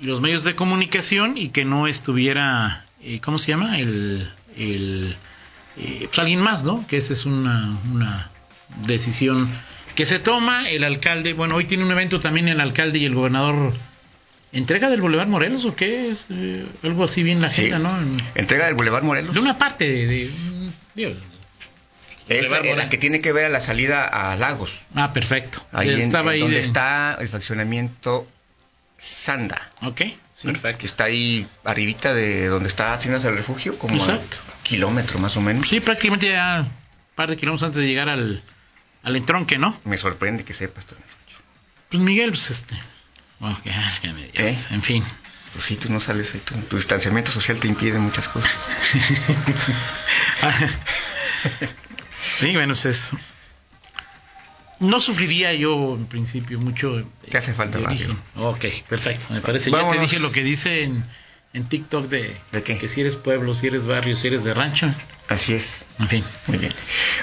los 0.00 0.20
medios 0.20 0.44
de 0.44 0.54
comunicación 0.54 1.36
y 1.36 1.48
que 1.50 1.64
no 1.64 1.86
estuviera, 1.86 2.86
eh, 3.02 3.20
¿cómo 3.22 3.38
se 3.38 3.48
llama? 3.48 3.78
El, 3.78 4.28
el 4.56 5.14
eh, 5.76 6.06
pues 6.06 6.18
alguien 6.18 6.40
más, 6.40 6.64
¿no? 6.64 6.86
Que 6.86 6.96
esa 6.96 7.12
es 7.12 7.24
una, 7.26 7.76
una 7.92 8.30
decisión 8.86 9.48
que 9.94 10.06
se 10.06 10.18
toma. 10.18 10.68
El 10.68 10.84
alcalde, 10.84 11.32
bueno, 11.34 11.56
hoy 11.56 11.64
tiene 11.64 11.84
un 11.84 11.90
evento 11.90 12.20
también 12.20 12.48
el 12.48 12.60
alcalde 12.60 12.98
y 12.98 13.04
el 13.04 13.14
gobernador. 13.14 13.72
¿Entrega 14.52 14.90
del 14.90 15.00
Boulevard 15.00 15.28
Morelos 15.28 15.64
o 15.64 15.74
qué? 15.74 16.10
Es 16.10 16.26
eh, 16.30 16.66
algo 16.82 17.04
así 17.04 17.22
bien 17.22 17.40
la 17.40 17.48
Sí. 17.48 17.62
agenda, 17.70 17.78
¿no? 17.78 17.98
En- 18.00 18.22
Entrega 18.34 18.66
del 18.66 18.74
Boulevard 18.74 19.02
Morelos. 19.04 19.32
de 19.34 19.40
una 19.40 19.56
parte 19.56 19.88
de, 19.88 20.30
Es 22.28 22.46
eh, 22.52 22.74
la 22.76 22.88
que 22.88 22.98
tiene 22.98 23.20
que 23.20 23.32
ver 23.32 23.46
a 23.46 23.48
la 23.48 23.60
salida 23.60 24.04
a 24.06 24.36
Lagos. 24.36 24.80
Ah, 24.94 25.12
perfecto. 25.12 25.64
Ahí 25.72 25.88
en- 25.90 26.00
estaba 26.00 26.30
en 26.30 26.34
ahí. 26.34 26.40
donde 26.40 26.56
de- 26.56 26.62
está 26.62 27.16
el 27.20 27.28
fraccionamiento 27.28 28.28
Sanda. 29.04 29.60
Ok, 29.82 29.98
¿sí? 30.36 30.44
perfecto. 30.44 30.78
Que 30.78 30.86
está 30.86 31.04
ahí 31.04 31.46
arribita 31.64 32.14
de 32.14 32.46
donde 32.46 32.68
está 32.68 32.94
Haciendas 32.94 33.24
del 33.24 33.36
Refugio, 33.36 33.76
como 33.78 33.96
Exacto. 33.96 34.36
a 34.60 34.62
kilómetro 34.62 35.18
más 35.18 35.36
o 35.36 35.40
menos. 35.40 35.68
Sí, 35.68 35.80
prácticamente 35.80 36.30
ya 36.30 36.60
un 36.60 36.70
par 37.16 37.28
de 37.28 37.36
kilómetros 37.36 37.66
antes 37.66 37.82
de 37.82 37.88
llegar 37.88 38.08
al, 38.08 38.42
al 39.02 39.16
entronque, 39.16 39.58
¿no? 39.58 39.76
Me 39.84 39.98
sorprende 39.98 40.44
que 40.44 40.54
sepas. 40.54 40.86
Toño. 40.86 41.00
Pues 41.90 42.00
Miguel, 42.02 42.30
pues 42.30 42.50
este. 42.50 42.76
bueno, 43.40 43.60
que- 43.64 43.72
que 44.02 44.12
me. 44.12 44.22
¿Eh? 44.34 44.56
En 44.70 44.82
fin. 44.82 45.02
Pues 45.52 45.64
sí, 45.66 45.76
tú 45.76 45.92
no 45.92 46.00
sales 46.00 46.32
ahí. 46.34 46.40
Tu, 46.40 46.54
tu 46.62 46.76
distanciamiento 46.76 47.30
social 47.32 47.58
te 47.58 47.66
impide 47.68 47.98
muchas 47.98 48.28
cosas. 48.28 48.50
sí, 52.40 52.52
bueno, 52.54 52.72
es. 52.74 53.10
No 54.82 55.00
sufriría 55.00 55.52
yo 55.54 55.94
en 55.96 56.06
principio 56.06 56.58
mucho. 56.58 57.02
Te 57.30 57.38
hace 57.38 57.54
falta 57.54 57.78
origen. 57.78 58.16
Ok, 58.36 58.64
perfecto. 58.88 59.32
Me 59.32 59.40
parece. 59.40 59.70
Ya 59.70 59.76
Vámonos. 59.78 59.96
te 59.96 60.02
dije 60.02 60.18
lo 60.20 60.32
que 60.32 60.42
dice 60.42 60.82
en, 60.82 61.04
en 61.54 61.64
TikTok 61.68 62.08
de, 62.08 62.34
¿De 62.52 62.62
qué? 62.62 62.76
que 62.78 62.88
si 62.88 63.00
eres 63.00 63.16
pueblo, 63.16 63.54
si 63.54 63.68
eres 63.68 63.86
barrio, 63.86 64.16
si 64.16 64.26
eres 64.26 64.44
de 64.44 64.52
rancho. 64.54 64.92
Así 65.28 65.54
es. 65.54 65.84
En 65.98 66.08
fin. 66.08 66.24
Muy 66.48 66.58
bien. 66.58 66.74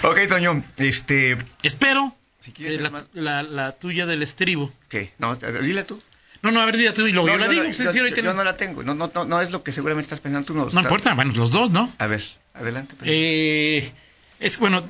Ok, 0.03 0.19
Toño, 0.27 0.63
este... 0.77 1.37
Espero 1.61 2.15
Si 2.39 2.51
quieres 2.51 2.79
eh, 2.79 2.81
la, 2.81 3.05
la- 3.13 3.43
la 3.43 3.71
tuya 3.73 4.05
del 4.05 4.23
estribo. 4.23 4.71
¿Qué? 4.87 5.11
No, 5.19 5.35
dila 5.35 5.83
tú. 5.85 6.01
No, 6.41 6.51
no, 6.51 6.61
a 6.61 6.65
ver, 6.65 6.77
dila 6.77 6.93
tú 6.93 7.05
y 7.05 7.11
luego 7.11 7.27
No, 7.27 7.33
yo 7.33 7.39
la 7.39 7.47
digo. 7.49 7.63
no- 7.63 7.69
yo, 7.71 8.07
yo 8.21 8.33
no- 8.33 8.43
la 8.45 8.55
tengo. 8.55 8.81
No, 8.83 8.95
no, 8.95 9.11
no, 9.13 9.25
no 9.25 9.41
es 9.41 9.51
lo 9.51 9.61
que 9.63 9.73
seguramente 9.73 10.05
estás 10.05 10.21
pensando 10.21 10.45
tú. 10.45 10.53
No, 10.53 10.65
no 10.71 10.81
importa, 10.81 11.13
bueno, 11.13 11.33
los 11.35 11.51
dos, 11.51 11.69
¿no? 11.71 11.93
A 11.97 12.07
ver, 12.07 12.23
adelante. 12.53 12.95
Eh, 13.03 13.91
es 14.39 14.57
bueno. 14.57 14.89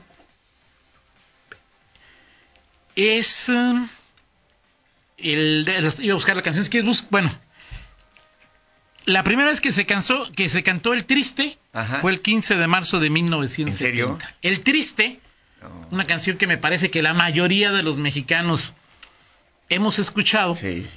Es. 2.95 3.49
eh, 3.49 3.73
el 5.17 5.65
de, 5.65 5.93
iba 5.99 6.13
a 6.13 6.15
buscar 6.15 6.35
la 6.35 6.41
canción. 6.43 6.67
Bueno. 7.09 7.31
La 9.05 9.23
primera 9.23 9.49
vez 9.49 9.59
que 9.61 9.71
se 9.71 9.85
cansó, 9.85 10.31
que 10.33 10.49
se 10.49 10.61
cantó 10.61 10.93
El 10.93 11.05
Triste 11.05 11.57
Ajá. 11.73 11.99
fue 11.99 12.11
el 12.11 12.21
15 12.21 12.55
de 12.57 12.67
marzo 12.67 12.99
de 12.99 13.09
1970. 13.09 13.71
¿En 13.71 13.77
serio? 13.77 14.19
El 14.41 14.61
Triste, 14.61 15.19
No. 15.61 15.87
una 15.91 16.05
canción 16.05 16.37
que 16.37 16.45
me 16.47 16.57
parece 16.57 16.91
que 16.91 17.01
la 17.01 17.13
mayoría 17.13 17.71
de 17.71 17.81
los 17.81 17.97
mexicanos 17.97 18.75
hemos 19.69 19.97
escuchado, 19.99 20.55
Sí, 20.55 20.83
sí. 20.83 20.89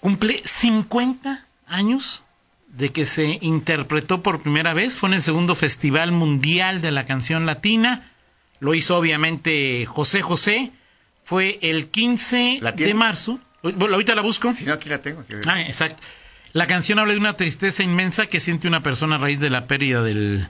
cumple 0.00 0.40
50 0.44 1.46
años 1.66 2.24
de 2.68 2.90
que 2.90 3.06
se 3.06 3.38
interpretó 3.42 4.22
por 4.22 4.42
primera 4.42 4.74
vez. 4.74 4.96
Fue 4.96 5.08
en 5.10 5.14
el 5.14 5.22
segundo 5.22 5.54
Festival 5.54 6.10
Mundial 6.10 6.80
de 6.80 6.90
la 6.90 7.04
Canción 7.06 7.46
Latina. 7.46 8.10
Lo 8.60 8.74
hizo 8.74 8.96
obviamente 8.96 9.86
José 9.86 10.22
José. 10.22 10.70
Fue 11.24 11.58
el 11.62 11.88
15 11.88 12.58
¿La 12.62 12.74
tiene? 12.74 12.88
de 12.92 12.94
marzo. 12.94 13.38
Bueno, 13.62 13.94
ahorita 13.94 14.14
la 14.14 14.22
busco. 14.22 14.54
Si 14.54 14.64
no, 14.64 14.72
aquí 14.72 14.88
la 14.88 15.02
tengo. 15.02 15.20
aquí- 15.20 15.34
Ah, 15.46 15.60
exacto. 15.62 16.02
La 16.54 16.66
canción 16.66 16.98
habla 16.98 17.12
de 17.12 17.18
una 17.18 17.34
tristeza 17.34 17.82
inmensa 17.82 18.26
que 18.26 18.40
siente 18.40 18.66
una 18.66 18.82
persona 18.82 19.16
a 19.16 19.18
raíz 19.18 19.38
de 19.38 19.50
la 19.50 19.66
pérdida 19.66 20.02
del, 20.02 20.48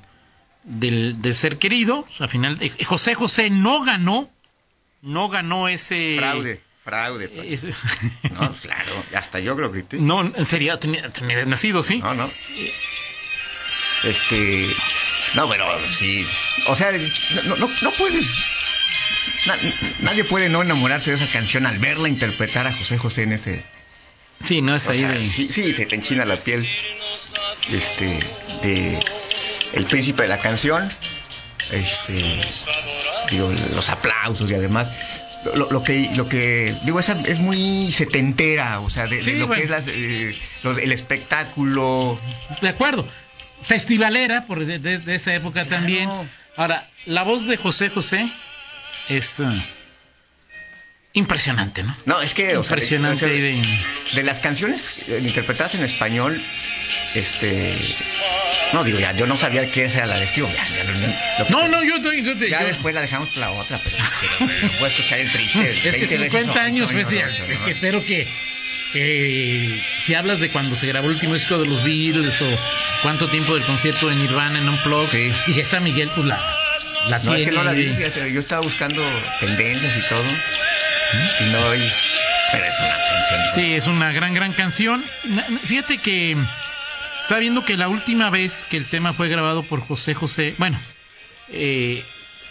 del, 0.62 1.20
del 1.20 1.34
ser 1.34 1.58
querido. 1.58 2.06
O 2.08 2.12
sea, 2.16 2.24
al 2.24 2.30
final, 2.30 2.56
eh, 2.60 2.70
José 2.84 3.14
José 3.16 3.50
no 3.50 3.82
ganó, 3.82 4.30
no 5.02 5.28
ganó 5.28 5.66
ese... 5.68 6.16
Fraude, 6.18 6.60
fraude. 6.84 7.28
Toño. 7.28 7.42
ese- 7.50 7.74
No, 8.32 8.52
claro, 8.52 8.92
hasta 9.16 9.40
yo 9.40 9.56
lo 9.56 9.72
grité. 9.72 9.96
no, 9.98 10.22
en 10.22 10.46
serio, 10.46 10.78
tenía, 10.78 11.08
tenía 11.10 11.44
nacido, 11.44 11.82
¿sí? 11.82 11.98
No, 11.98 12.14
no. 12.14 12.30
Este. 14.04 14.68
No, 15.34 15.48
pero 15.48 15.66
sí. 15.88 16.26
O 16.66 16.76
sea, 16.76 16.90
no, 17.44 17.56
no, 17.56 17.70
no 17.82 17.90
puedes. 17.92 18.36
na- 19.46 19.56
nadie 20.00 20.24
puede 20.24 20.48
no 20.48 20.62
enamorarse 20.62 21.10
de 21.10 21.16
esa 21.16 21.32
canción 21.32 21.66
al 21.66 21.78
verla 21.78 22.08
interpretar 22.08 22.66
a 22.66 22.72
José 22.72 22.98
José 22.98 23.22
en 23.24 23.32
ese. 23.32 23.64
Sí, 24.42 24.62
no 24.62 24.74
es 24.76 24.88
ahí 24.88 25.00
sea, 25.00 25.10
de... 25.10 25.28
sí, 25.28 25.48
sí, 25.48 25.72
se 25.74 25.86
te 25.86 25.94
enchina 25.96 26.24
la 26.24 26.38
piel. 26.38 26.68
Este. 27.72 28.20
De. 28.62 29.04
El 29.74 29.84
príncipe 29.86 30.22
de 30.22 30.28
la 30.28 30.38
canción. 30.38 30.90
Este. 31.70 32.40
Digo, 33.30 33.52
los 33.74 33.90
aplausos 33.90 34.50
y 34.50 34.54
además. 34.54 34.90
Lo, 35.54 35.70
lo 35.70 35.82
que, 35.84 36.10
lo 36.14 36.28
que 36.28 36.76
digo, 36.82 36.98
esa 36.98 37.20
es 37.26 37.38
muy 37.38 37.92
setentera, 37.92 38.80
o 38.80 38.90
sea, 38.90 39.06
de, 39.06 39.22
lo 39.34 39.46
bueno. 39.46 39.54
que 39.60 39.64
es 39.64 39.70
las, 39.70 39.84
eh, 39.86 40.36
los- 40.64 40.78
el 40.78 40.90
espectáculo, 40.90 42.20
De 42.60 42.68
acuerdo. 42.68 43.06
Festivalera, 43.62 44.46
por 44.46 44.64
de, 44.64 44.78
de- 44.78 44.98
de 44.98 45.14
esa 45.14 45.34
época 45.34 45.64
Claro. 45.64 45.76
también. 45.76 46.08
Ahora, 46.56 46.88
la 47.06 47.22
voz 47.22 47.46
de 47.46 47.56
José 47.56 47.88
José 47.90 48.28
es 49.08 49.40
eh, 49.40 49.44
impresionante, 51.12 51.82
¿no? 51.82 51.96
No, 52.06 52.20
es 52.20 52.34
que. 52.34 52.54
Impresionante. 52.54 53.24
o 53.24 53.28
sea, 53.28 53.36
de- 53.36 53.78
de 54.12 54.22
las 54.22 54.38
canciones 54.40 54.94
eh, 55.08 55.20
interpretadas 55.24 55.74
en 55.74 55.82
español, 55.84 56.42
este. 57.14 57.76
No, 58.72 58.84
digo, 58.84 58.98
ya, 58.98 59.12
yo 59.12 59.26
no 59.26 59.36
sabía 59.38 59.62
esa 59.62 59.80
era 59.80 60.06
la 60.06 60.18
de 60.18 60.26
Steve. 60.26 60.48
Ya, 60.54 60.64
ya 60.76 60.84
lo- 60.84 60.92
lo- 60.92 61.50
No, 61.50 61.68
no, 61.68 61.82
yo 61.84 61.96
estoy... 61.96 62.22
yo 62.22 62.36
te- 62.36 62.50
Ya 62.50 62.60
yo- 62.60 62.66
después 62.66 62.94
la 62.94 63.00
dejamos 63.00 63.30
por 63.30 63.38
la 63.38 63.50
otra, 63.52 63.78
pero, 63.82 63.96
pero 64.38 64.50
no 64.62 64.68
puedo 64.72 64.86
escuchar 64.88 65.18
el 65.20 65.30
triste. 65.32 65.70
Es 65.70 65.80
que 65.82 65.90
20 65.90 66.00
veces 66.18 66.30
50 66.32 66.52
hoy, 66.52 66.58
años, 66.66 66.92
pues, 66.92 67.06
no, 67.06 67.20
no, 67.20 67.26
es 67.52 67.62
que 67.62 67.70
espero 67.70 68.04
que, 68.04 68.28
que 68.92 69.82
si 70.00 70.14
hablas 70.14 70.40
de 70.40 70.48
cuando 70.50 70.74
se 70.76 70.86
grabó 70.86 71.06
el 71.08 71.14
último 71.14 71.34
disco 71.34 71.58
de 71.58 71.66
los 71.66 71.82
Beatles 71.84 72.40
o 72.42 72.46
cuánto 73.02 73.28
tiempo 73.28 73.54
del 73.54 73.64
concierto 73.64 74.08
de 74.08 74.16
Nirvana 74.16 74.58
en 74.58 74.68
Unplugged, 74.68 75.32
Sí. 75.44 75.50
y 75.52 75.54
ya 75.54 75.62
está 75.62 75.80
Miguel, 75.80 76.10
pues 76.14 76.26
la, 76.26 76.36
la 77.08 77.18
No, 77.18 77.34
es 77.34 77.44
que 77.48 77.54
no 77.54 77.62
la 77.64 77.72
vi, 77.72 77.88
fíjate, 77.94 78.32
yo 78.32 78.40
estaba 78.40 78.62
buscando 78.62 79.02
tendencias 79.40 79.92
y 79.96 80.08
todo. 80.08 80.22
Y 81.40 81.52
no 81.52 81.70
hay. 81.70 81.92
Pero 82.52 82.64
es 82.64 82.78
una 82.80 82.88
canción. 82.88 83.40
Sí, 83.54 83.74
es 83.74 83.86
una 83.86 84.12
gran, 84.12 84.34
gran 84.34 84.52
canción. 84.52 85.04
Fíjate 85.66 85.98
que 85.98 86.36
estaba 87.20 87.40
viendo 87.40 87.64
que 87.64 87.76
la 87.76 87.88
última 87.88 88.30
vez 88.30 88.66
que 88.68 88.76
el 88.78 88.86
tema 88.86 89.12
fue 89.12 89.28
grabado 89.28 89.62
por 89.62 89.80
José 89.80 90.14
José, 90.14 90.54
bueno, 90.58 90.78
eh, 91.50 92.02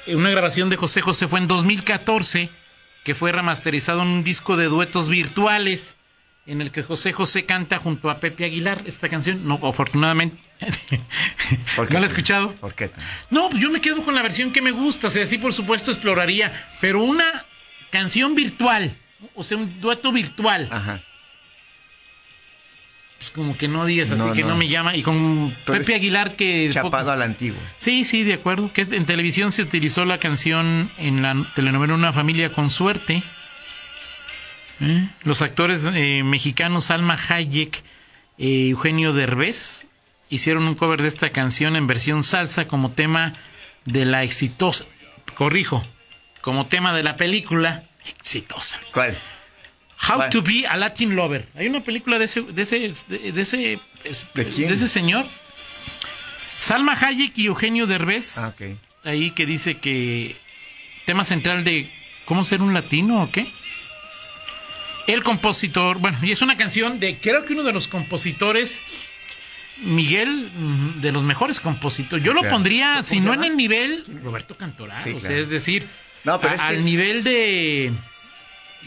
una 0.08 0.30
grabación 0.30 0.70
de 0.70 0.76
José 0.76 1.02
José 1.02 1.28
fue 1.28 1.40
en 1.40 1.48
2014, 1.48 2.50
que 3.04 3.16
fue 3.16 3.32
remasterizado 3.32 4.02
en 4.04 4.08
un 4.08 4.24
disco 4.24 4.56
de 4.56 4.66
duetos 4.66 5.10
virtuales, 5.10 5.94
en 6.48 6.62
el 6.62 6.72
que 6.72 6.82
José 6.82 7.12
José 7.14 7.46
canta 7.46 7.78
junto 7.78 8.10
a 8.10 8.20
Pepe 8.20 8.46
Aguilar 8.46 8.82
esta 8.86 9.10
canción. 9.10 9.48
No, 9.48 9.60
afortunadamente. 9.64 10.38
¿Por 11.76 11.88
qué? 11.88 11.94
¿No 11.94 12.00
la 12.00 12.06
he 12.06 12.10
escuchado? 12.10 12.52
¿Por 12.54 12.74
qué? 12.74 12.90
No, 13.30 13.50
pues 13.50 13.62
yo 13.62 13.70
me 13.70 13.82
quedo 13.82 14.02
con 14.04 14.16
la 14.16 14.22
versión 14.24 14.52
que 14.52 14.62
me 14.62 14.72
gusta. 14.72 15.08
O 15.08 15.12
sea, 15.12 15.28
sí, 15.28 15.38
por 15.38 15.54
supuesto, 15.54 15.92
exploraría. 15.92 16.52
Pero 16.82 17.04
una 17.04 17.26
canción 17.92 18.34
virtual, 18.34 18.96
o 19.36 19.44
sea, 19.44 19.58
un 19.58 19.80
dueto 19.82 20.12
virtual 20.12 20.68
Ajá. 20.72 21.02
pues 23.18 23.32
como 23.32 23.58
que 23.58 23.68
no 23.68 23.86
digas 23.86 24.12
así 24.12 24.22
No, 24.22 24.34
que 24.34 24.42
no. 24.44 24.50
no. 24.50 24.58
me 24.58 24.68
llama 24.68 24.96
y 24.96 25.02
con 25.04 25.56
Pepe 25.66 25.96
Aguilar 25.96 26.36
que 26.36 26.70
Chapado 26.72 27.12
a 27.12 27.16
la 27.16 27.26
antigua. 27.26 27.60
sí 27.78 28.04
sí 28.06 28.24
de 28.24 28.34
acuerdo 28.34 28.72
que 28.74 28.82
en 28.82 29.06
televisión 29.06 29.52
se 29.52 29.62
utilizó 29.64 30.06
la 30.06 30.18
canción 30.20 30.90
en 30.98 31.22
la 31.22 31.36
telenovela 31.56 31.94
Una 31.96 32.12
familia 32.14 32.52
con 32.52 32.70
suerte 32.70 33.24
¿Eh? 34.80 35.08
los 35.24 35.42
actores 35.42 35.90
eh, 35.94 36.22
mexicanos 36.24 36.92
Alma 36.92 37.18
Hayek 37.30 37.82
eh, 38.38 38.70
Eugenio 38.70 39.12
Derbez 39.14 39.86
hicieron 40.30 40.68
un 40.68 40.76
cover 40.76 41.02
de 41.02 41.08
esta 41.08 41.32
canción 41.32 41.76
en 41.76 41.88
versión 41.88 42.24
salsa 42.24 42.68
como 42.68 42.92
tema 42.92 43.34
de 43.86 44.06
la 44.06 44.24
exitosa 44.24 44.86
corrijo 45.36 45.84
como 46.42 46.68
tema 46.68 46.94
de 46.94 47.02
la 47.04 47.16
película 47.18 47.84
exitosa 48.08 48.80
¿Cuál? 48.94 49.18
How 50.10 50.18
¿Cuál? 50.18 50.30
to 50.30 50.42
be 50.44 50.68
a 50.68 50.78
Latin 50.78 51.16
Lover. 51.16 51.48
Hay 51.56 51.68
una 51.68 51.80
película 51.84 52.20
de 52.20 52.26
ese, 52.26 52.42
de 52.44 52.62
ese, 52.62 52.94
de, 53.08 53.32
de 53.32 53.42
ese, 53.42 53.80
es- 54.04 54.28
¿De 54.36 54.46
quién? 54.46 54.72
ese 54.72 54.88
señor. 54.88 55.26
Salma 56.60 56.94
Hayek 56.94 57.36
y 57.38 57.48
Eugenio 57.48 57.88
Derbez. 57.88 58.38
Ah, 58.38 58.50
ok. 58.50 58.78
Ahí 59.04 59.32
que 59.32 59.46
dice 59.48 59.78
que 59.78 60.36
tema 61.06 61.24
central 61.26 61.64
de 61.64 61.90
cómo 62.26 62.44
ser 62.44 62.62
un 62.62 62.74
latino 62.76 63.24
o 63.24 63.32
qué. 63.32 63.48
El 65.08 65.24
compositor, 65.24 65.98
bueno, 66.00 66.18
y 66.22 66.32
es 66.32 66.42
una 66.42 66.58
canción 66.58 67.00
de 67.00 67.18
creo 67.18 67.46
que 67.46 67.54
uno 67.54 67.64
de 67.64 67.74
los 67.74 67.88
compositores 67.88 68.82
Miguel, 69.84 70.50
mm, 70.56 71.02
de 71.02 71.12
los 71.12 71.24
mejores 71.24 71.60
compositores. 71.60 72.26
Yo 72.26 72.34
lo 72.34 72.42
Claro. 72.42 72.56
pondría, 72.56 72.94
¿Cómo 72.96 73.06
si 73.06 73.20
no 73.20 73.34
en 73.34 73.44
el 73.44 73.56
nivel, 73.56 74.04
Roberto 74.24 74.58
Cantoral. 74.58 75.04
Sí, 75.04 75.12
o 75.12 75.20
sea, 75.20 75.30
claro. 75.30 75.36
es 75.44 75.50
decir, 75.50 75.88
No, 76.24 76.40
pero 76.42 76.52
a- 76.54 76.56
es 76.56 76.62
que 76.62 76.68
al 76.68 76.76
es- 76.78 76.84
nivel 76.84 77.24
de, 77.24 77.92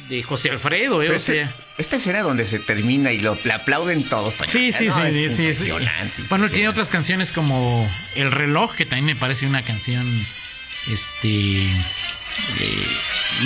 de 0.09 0.23
José 0.25 0.51
Alfredo, 0.51 1.01
eh, 1.01 1.11
o 1.11 1.15
este- 1.15 1.33
sea. 1.45 1.55
esta 1.79 1.97
escena 1.97 2.23
donde 2.23 2.45
se 2.45 2.59
termina 2.59 3.13
y 3.13 3.19
lo 3.19 3.39
le 3.45 3.53
aplauden 3.53 4.03
todos. 4.03 4.35
Sí, 4.49 4.73
sí, 4.73 4.89
No, 4.89 4.95
sí, 4.97 5.03
es 5.03 5.13
sí, 5.13 5.29
sí, 5.29 5.37
sí. 5.37 5.69
impresionante, 5.69 6.23
Bueno, 6.29 6.49
tiene 6.49 6.69
otras 6.69 6.91
canciones 6.91 7.31
como 7.31 7.89
El 8.17 8.33
reloj, 8.33 8.75
que 8.75 8.85
también 8.85 9.07
me 9.07 9.17
parece 9.17 9.47
una 9.47 9.63
canción, 9.63 10.05
este, 10.91 11.71
Eh, 12.61 12.87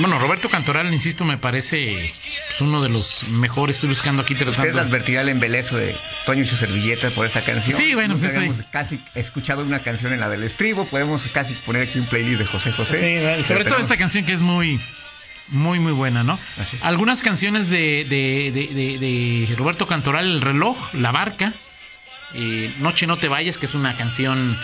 bueno, 0.01 0.19
Roberto 0.19 0.49
Cantoral, 0.49 0.93
insisto, 0.93 1.25
me 1.25 1.39
parece 1.39 2.13
uno 2.61 2.83
de 2.83 2.89
los 2.89 3.25
mejores. 3.29 3.77
Estoy 3.77 3.91
buscando 3.91 4.23
aquí 4.23 4.35
tratando. 4.35 4.69
Usted 4.69 4.79
advertirá 4.79 5.23
el 5.23 5.29
embelezo 5.29 5.77
de 5.77 5.95
Toño 6.27 6.43
y 6.43 6.47
su 6.47 6.57
servilleta 6.57 7.11
por 7.11 7.27
esta 7.27 7.43
canción. 7.43 7.77
Sí, 7.77 7.95
bueno, 7.95 8.17
sí, 8.17 8.29
sí. 8.31 8.51
casi 8.71 9.01
escuchado 9.15 9.63
una 9.63 9.81
canción 9.81 10.13
en 10.13 10.21
la 10.21 10.29
del 10.29 10.43
estribo. 10.43 10.87
Podemos 10.87 11.25
casi 11.33 11.55
poner 11.55 11.89
aquí 11.89 11.99
un 11.99 12.07
playlist 12.07 12.41
de 12.41 12.47
José 12.47 12.73
José. 12.73 13.37
Sí, 13.37 13.45
sobre 13.45 13.65
todo 13.65 13.79
esta 13.79 13.97
canción 13.97 14.25
que 14.25 14.33
es 14.33 14.43
muy, 14.43 14.81
muy, 15.49 15.79
muy 15.79 15.93
buena, 15.93 16.23
¿no? 16.23 16.39
Algunas 16.83 17.23
canciones 17.23 17.69
de, 17.69 18.07
de, 18.09 18.51
de, 18.99 19.55
Roberto 19.57 19.87
Cantoral, 19.87 20.27
El 20.27 20.41
reloj, 20.41 20.77
La 20.95 21.13
barca, 21.13 21.53
eh, 22.35 22.73
Noche 22.79 23.07
no 23.07 23.17
te 23.17 23.29
vayas, 23.29 23.59
que 23.59 23.67
es 23.67 23.75
una 23.75 23.97
canción 23.97 24.59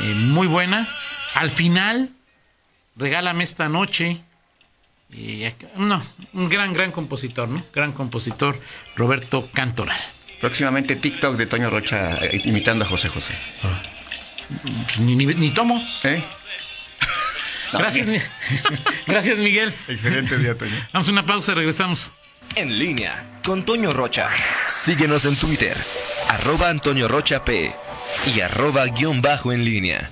eh, 0.00 0.14
muy 0.14 0.46
buena. 0.46 0.88
Al 1.34 1.50
final, 1.50 2.10
Regálame 2.96 3.44
esta 3.44 3.68
noche. 3.68 4.20
no, 5.76 6.02
un 6.32 6.48
gran, 6.48 6.72
gran 6.72 6.92
compositor, 6.92 7.48
¿no? 7.48 7.64
Gran 7.72 7.92
compositor, 7.92 8.58
Roberto 8.96 9.48
Cantoral. 9.52 10.00
Próximamente 10.40 10.96
TikTok 10.96 11.36
de 11.36 11.46
Toño 11.46 11.70
Rocha 11.70 12.16
eh, 12.24 12.40
imitando 12.44 12.84
a 12.84 12.88
José 12.88 13.08
José. 13.08 13.34
Ah. 13.62 13.80
Ni, 14.98 15.50
tomo. 15.50 15.82
¿Eh? 16.04 16.22
Gracias, 17.72 18.06
Gracias, 19.06 19.38
Miguel. 19.38 19.72
Excelente 19.88 20.38
día, 20.38 20.56
Toño. 20.58 20.72
Damos 20.92 21.08
una 21.08 21.24
pausa 21.24 21.52
y 21.52 21.54
regresamos. 21.54 22.12
En 22.54 22.78
línea 22.78 23.40
con 23.44 23.64
Toño 23.64 23.92
Rocha. 23.92 24.28
Síguenos 24.66 25.24
en 25.24 25.36
Twitter, 25.36 25.74
arroba 26.28 26.68
Antonio 26.68 27.08
Rocha 27.08 27.44
P 27.44 27.72
y 28.34 28.40
arroba 28.40 28.84
guion 28.86 29.22
bajo 29.22 29.52
en 29.52 29.64
línea. 29.64 30.10